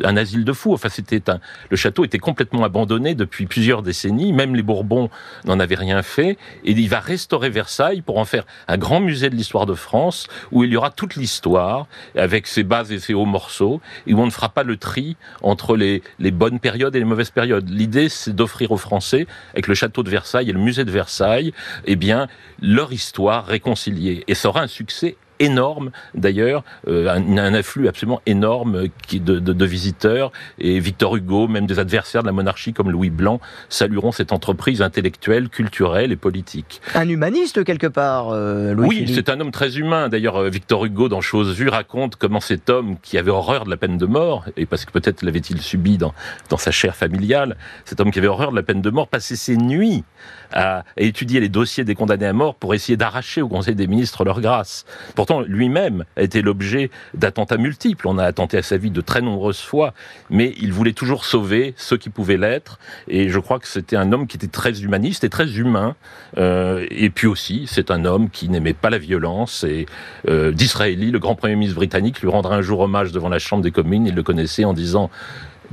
un 0.03 0.17
asile 0.17 0.45
de 0.45 0.53
fous. 0.53 0.73
Enfin, 0.73 0.89
c'était 0.89 1.29
un, 1.29 1.39
le 1.69 1.77
château 1.77 2.05
était 2.05 2.19
complètement 2.19 2.63
abandonné 2.63 3.15
depuis 3.15 3.45
plusieurs 3.45 3.81
décennies. 3.81 4.33
Même 4.33 4.55
les 4.55 4.63
Bourbons 4.63 5.09
n'en 5.45 5.59
avaient 5.59 5.75
rien 5.75 6.01
fait. 6.01 6.37
Et 6.63 6.71
il 6.71 6.89
va 6.89 6.99
restaurer 6.99 7.49
Versailles 7.49 8.01
pour 8.01 8.17
en 8.17 8.25
faire 8.25 8.45
un 8.67 8.77
grand 8.77 8.99
musée 8.99 9.29
de 9.29 9.35
l'histoire 9.35 9.65
de 9.65 9.73
France, 9.73 10.27
où 10.51 10.63
il 10.63 10.71
y 10.71 10.77
aura 10.77 10.91
toute 10.91 11.15
l'histoire, 11.15 11.87
avec 12.15 12.47
ses 12.47 12.63
bases 12.63 12.91
et 12.91 12.99
ses 12.99 13.13
hauts 13.13 13.25
morceaux, 13.25 13.81
et 14.07 14.13
où 14.13 14.19
on 14.19 14.25
ne 14.25 14.31
fera 14.31 14.49
pas 14.49 14.63
le 14.63 14.77
tri 14.77 15.17
entre 15.41 15.75
les, 15.75 16.01
les 16.19 16.31
bonnes 16.31 16.59
périodes 16.59 16.95
et 16.95 16.99
les 16.99 17.05
mauvaises 17.05 17.31
périodes. 17.31 17.69
L'idée, 17.69 18.09
c'est 18.09 18.35
d'offrir 18.35 18.71
aux 18.71 18.77
Français, 18.77 19.27
avec 19.53 19.67
le 19.67 19.73
château 19.73 20.03
de 20.03 20.09
Versailles 20.13 20.49
et 20.49 20.53
le 20.53 20.59
musée 20.59 20.85
de 20.85 20.91
Versailles, 20.91 21.53
eh 21.85 21.95
bien, 21.95 22.27
leur 22.61 22.93
histoire 22.93 23.45
réconciliée. 23.45 24.23
Et 24.27 24.35
ça 24.35 24.49
aura 24.49 24.61
un 24.61 24.67
succès 24.67 25.17
énorme 25.43 25.91
d'ailleurs, 26.15 26.63
euh, 26.87 27.09
un, 27.09 27.37
un 27.37 27.53
afflux 27.53 27.87
absolument 27.87 28.21
énorme 28.25 28.85
qui, 29.07 29.19
de, 29.19 29.39
de, 29.39 29.53
de 29.53 29.65
visiteurs 29.65 30.31
et 30.59 30.79
Victor 30.79 31.15
Hugo, 31.15 31.47
même 31.47 31.65
des 31.65 31.79
adversaires 31.79 32.21
de 32.21 32.27
la 32.27 32.33
monarchie 32.33 32.73
comme 32.73 32.89
Louis 32.89 33.09
Blanc, 33.09 33.39
salueront 33.69 34.11
cette 34.11 34.31
entreprise 34.31 34.81
intellectuelle, 34.81 35.49
culturelle 35.49 36.11
et 36.11 36.15
politique. 36.15 36.81
Un 36.95 37.07
humaniste 37.09 37.63
quelque 37.63 37.87
part, 37.87 38.29
euh, 38.29 38.73
Louis 38.73 38.87
Oui, 38.87 39.11
c'est 39.13 39.29
un 39.29 39.39
homme 39.39 39.51
très 39.51 39.77
humain. 39.77 40.09
D'ailleurs, 40.09 40.37
euh, 40.37 40.49
Victor 40.49 40.85
Hugo, 40.85 41.09
dans 41.09 41.21
Chose 41.21 41.55
vue, 41.55 41.69
raconte 41.69 42.15
comment 42.15 42.39
cet 42.39 42.69
homme 42.69 42.97
qui 43.01 43.17
avait 43.17 43.31
horreur 43.31 43.65
de 43.65 43.69
la 43.69 43.77
peine 43.77 43.97
de 43.97 44.05
mort, 44.05 44.45
et 44.57 44.65
parce 44.65 44.85
que 44.85 44.91
peut-être 44.91 45.21
l'avait-il 45.23 45.61
subi 45.61 45.97
dans, 45.97 46.13
dans 46.49 46.57
sa 46.57 46.71
chair 46.71 46.95
familiale, 46.95 47.57
cet 47.85 47.99
homme 47.99 48.11
qui 48.11 48.19
avait 48.19 48.27
horreur 48.27 48.51
de 48.51 48.55
la 48.55 48.63
peine 48.63 48.81
de 48.81 48.89
mort 48.89 49.07
passait 49.07 49.35
ses 49.35 49.57
nuits 49.57 50.03
à, 50.51 50.79
à 50.79 50.83
étudier 50.97 51.39
les 51.39 51.49
dossiers 51.49 51.83
des 51.83 51.95
condamnés 51.95 52.25
à 52.25 52.33
mort 52.33 52.55
pour 52.55 52.73
essayer 52.73 52.97
d'arracher 52.97 53.41
au 53.41 53.47
Conseil 53.47 53.75
des 53.75 53.87
ministres 53.87 54.23
leur 54.23 54.41
grâce. 54.41 54.85
Pourtant, 55.15 55.32
lui-même 55.41 56.05
a 56.15 56.21
été 56.21 56.41
l'objet 56.41 56.89
d'attentats 57.13 57.57
multiples. 57.57 58.07
On 58.07 58.17
a 58.17 58.23
attenté 58.23 58.57
à 58.57 58.61
sa 58.61 58.77
vie 58.77 58.91
de 58.91 59.01
très 59.01 59.21
nombreuses 59.21 59.61
fois, 59.61 59.93
mais 60.29 60.53
il 60.59 60.73
voulait 60.73 60.93
toujours 60.93 61.25
sauver 61.25 61.73
ceux 61.77 61.97
qui 61.97 62.09
pouvaient 62.09 62.37
l'être. 62.37 62.79
Et 63.07 63.29
je 63.29 63.39
crois 63.39 63.59
que 63.59 63.67
c'était 63.67 63.95
un 63.95 64.11
homme 64.11 64.27
qui 64.27 64.37
était 64.37 64.47
très 64.47 64.81
humaniste 64.81 65.23
et 65.23 65.29
très 65.29 65.57
humain. 65.57 65.95
Euh, 66.37 66.85
et 66.89 67.09
puis 67.09 67.27
aussi, 67.27 67.65
c'est 67.67 67.91
un 67.91 68.05
homme 68.05 68.29
qui 68.29 68.49
n'aimait 68.49 68.73
pas 68.73 68.89
la 68.89 68.97
violence. 68.97 69.63
Et 69.63 69.85
euh, 70.27 70.51
Disraeli, 70.51 71.11
le 71.11 71.19
grand 71.19 71.35
premier 71.35 71.55
ministre 71.55 71.75
britannique, 71.75 72.21
lui 72.21 72.29
rendra 72.29 72.55
un 72.55 72.61
jour 72.61 72.79
hommage 72.79 73.11
devant 73.11 73.29
la 73.29 73.39
Chambre 73.39 73.63
des 73.63 73.71
communes. 73.71 74.05
Il 74.05 74.15
le 74.15 74.23
connaissait 74.23 74.65
en 74.65 74.73
disant 74.73 75.09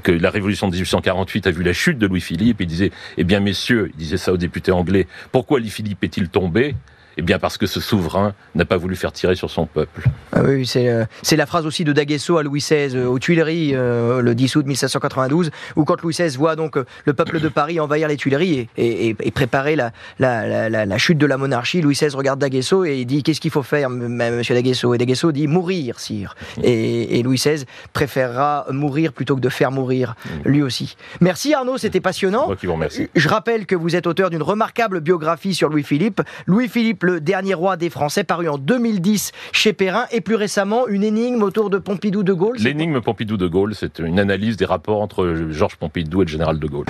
que 0.02 0.12
la 0.12 0.30
révolution 0.30 0.68
de 0.68 0.72
1848 0.72 1.46
a 1.46 1.50
vu 1.50 1.62
la 1.62 1.72
chute 1.72 1.98
de 1.98 2.06
Louis-Philippe. 2.06 2.60
Il 2.60 2.66
disait, 2.66 2.90
eh 3.16 3.24
bien 3.24 3.40
messieurs, 3.40 3.90
il 3.94 3.96
disait 3.96 4.16
ça 4.16 4.32
aux 4.32 4.36
députés 4.36 4.72
anglais, 4.72 5.06
pourquoi 5.32 5.60
Louis-Philippe 5.60 6.02
est-il 6.04 6.28
tombé? 6.28 6.74
Eh 7.20 7.22
bien 7.22 7.38
parce 7.38 7.58
que 7.58 7.66
ce 7.66 7.80
souverain 7.80 8.32
n'a 8.54 8.64
pas 8.64 8.78
voulu 8.78 8.96
faire 8.96 9.12
tirer 9.12 9.34
sur 9.36 9.50
son 9.50 9.66
peuple. 9.66 10.04
Ah 10.32 10.40
oui, 10.42 10.66
c'est 10.66 10.88
euh, 10.88 11.04
c'est 11.22 11.36
la 11.36 11.44
phrase 11.46 11.66
aussi 11.66 11.84
de 11.84 11.92
Daguesso 11.92 12.38
à 12.38 12.42
Louis 12.42 12.60
XVI 12.60 12.96
euh, 12.96 13.06
aux 13.06 13.18
Tuileries 13.18 13.72
euh, 13.74 14.22
le 14.22 14.34
10 14.34 14.56
août 14.56 14.66
1792, 14.66 15.50
où 15.76 15.84
quand 15.84 16.00
Louis 16.02 16.14
XVI 16.14 16.34
voit 16.36 16.56
donc 16.56 16.76
le 17.04 17.12
peuple 17.12 17.40
de 17.40 17.48
Paris 17.48 17.78
envahir 17.78 18.08
les 18.08 18.16
Tuileries 18.16 18.58
et, 18.58 18.68
et- 18.86 19.08
et- 19.10 19.16
et 19.22 19.30
préparer 19.30 19.76
la, 19.76 19.92
la, 20.18 20.46
la- 20.46 20.70
la- 20.70 20.86
la 20.86 20.98
chute 20.98 21.18
de 21.18 21.26
la 21.26 21.36
monarchie, 21.36 21.82
Louis 21.82 21.94
XVI 21.94 22.16
regarde 22.16 22.40
Daguesso 22.40 22.84
et 22.86 23.00
il 23.00 23.06
dit 23.06 23.22
qu'est-ce 23.22 23.40
qu'il 23.40 23.50
faut 23.50 23.62
faire, 23.62 23.90
Monsieur 23.90 24.54
Daguesso 24.54 24.94
Et 24.94 24.98
Daguesso 24.98 25.30
dit 25.32 25.46
mourir, 25.46 26.00
sire. 26.00 26.34
Et, 26.62 27.18
et 27.18 27.22
Louis 27.22 27.36
XVI 27.36 27.64
préférera 27.92 28.66
mourir 28.70 29.12
plutôt 29.12 29.36
que 29.36 29.40
de 29.40 29.48
faire 29.50 29.70
mourir 29.70 30.14
lui 30.46 30.62
aussi. 30.62 30.96
Merci 31.20 31.52
Arnaud, 31.52 31.76
c'était 31.76 32.00
passionnant. 32.00 32.46
Moi 32.46 32.56
qui 32.56 32.66
vous 32.66 32.72
remercie. 32.72 33.08
Je 33.14 33.28
rappelle 33.28 33.66
que 33.66 33.76
vous 33.76 33.94
êtes 33.94 34.06
auteur 34.06 34.30
d'une 34.30 34.42
remarquable 34.42 35.00
biographie 35.00 35.54
sur 35.54 35.68
Louis-Philippe. 35.68 36.22
Louis-Philippe, 36.46 37.04
le 37.10 37.20
dernier 37.20 37.54
roi 37.54 37.76
des 37.76 37.90
Français, 37.90 38.24
paru 38.24 38.48
en 38.48 38.56
2010 38.56 39.32
chez 39.52 39.72
Perrin, 39.72 40.06
et 40.12 40.20
plus 40.20 40.36
récemment, 40.36 40.86
une 40.86 41.02
énigme 41.02 41.42
autour 41.42 41.70
de 41.70 41.78
Pompidou 41.78 42.22
de 42.22 42.32
Gaulle. 42.32 42.56
L'énigme 42.58 43.00
Pompidou 43.00 43.36
de 43.36 43.48
Gaulle, 43.48 43.74
c'est 43.74 43.98
une 43.98 44.20
analyse 44.20 44.56
des 44.56 44.64
rapports 44.64 45.00
entre 45.00 45.48
Georges 45.50 45.76
Pompidou 45.76 46.22
et 46.22 46.24
le 46.24 46.30
général 46.30 46.58
de 46.58 46.66
Gaulle. 46.66 46.86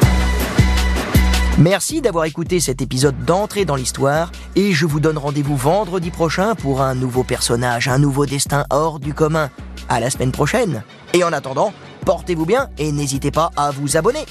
Merci 1.58 2.00
d'avoir 2.00 2.24
écouté 2.24 2.60
cet 2.60 2.80
épisode 2.80 3.24
d'entrée 3.24 3.64
dans 3.64 3.76
l'histoire 3.76 4.30
et 4.56 4.72
je 4.72 4.86
vous 4.86 5.00
donne 5.00 5.18
rendez-vous 5.18 5.56
vendredi 5.56 6.10
prochain 6.10 6.54
pour 6.54 6.80
un 6.80 6.94
nouveau 6.94 7.22
personnage, 7.22 7.88
un 7.88 7.98
nouveau 7.98 8.24
destin 8.24 8.64
hors 8.70 9.00
du 9.00 9.14
commun. 9.14 9.50
À 9.88 10.00
la 10.00 10.08
semaine 10.08 10.32
prochaine. 10.32 10.82
Et 11.14 11.24
en 11.24 11.32
attendant, 11.32 11.72
portez-vous 12.06 12.46
bien 12.46 12.68
et 12.78 12.92
n'hésitez 12.92 13.30
pas 13.30 13.50
à 13.56 13.70
vous 13.72 13.96
abonner. 13.96 14.24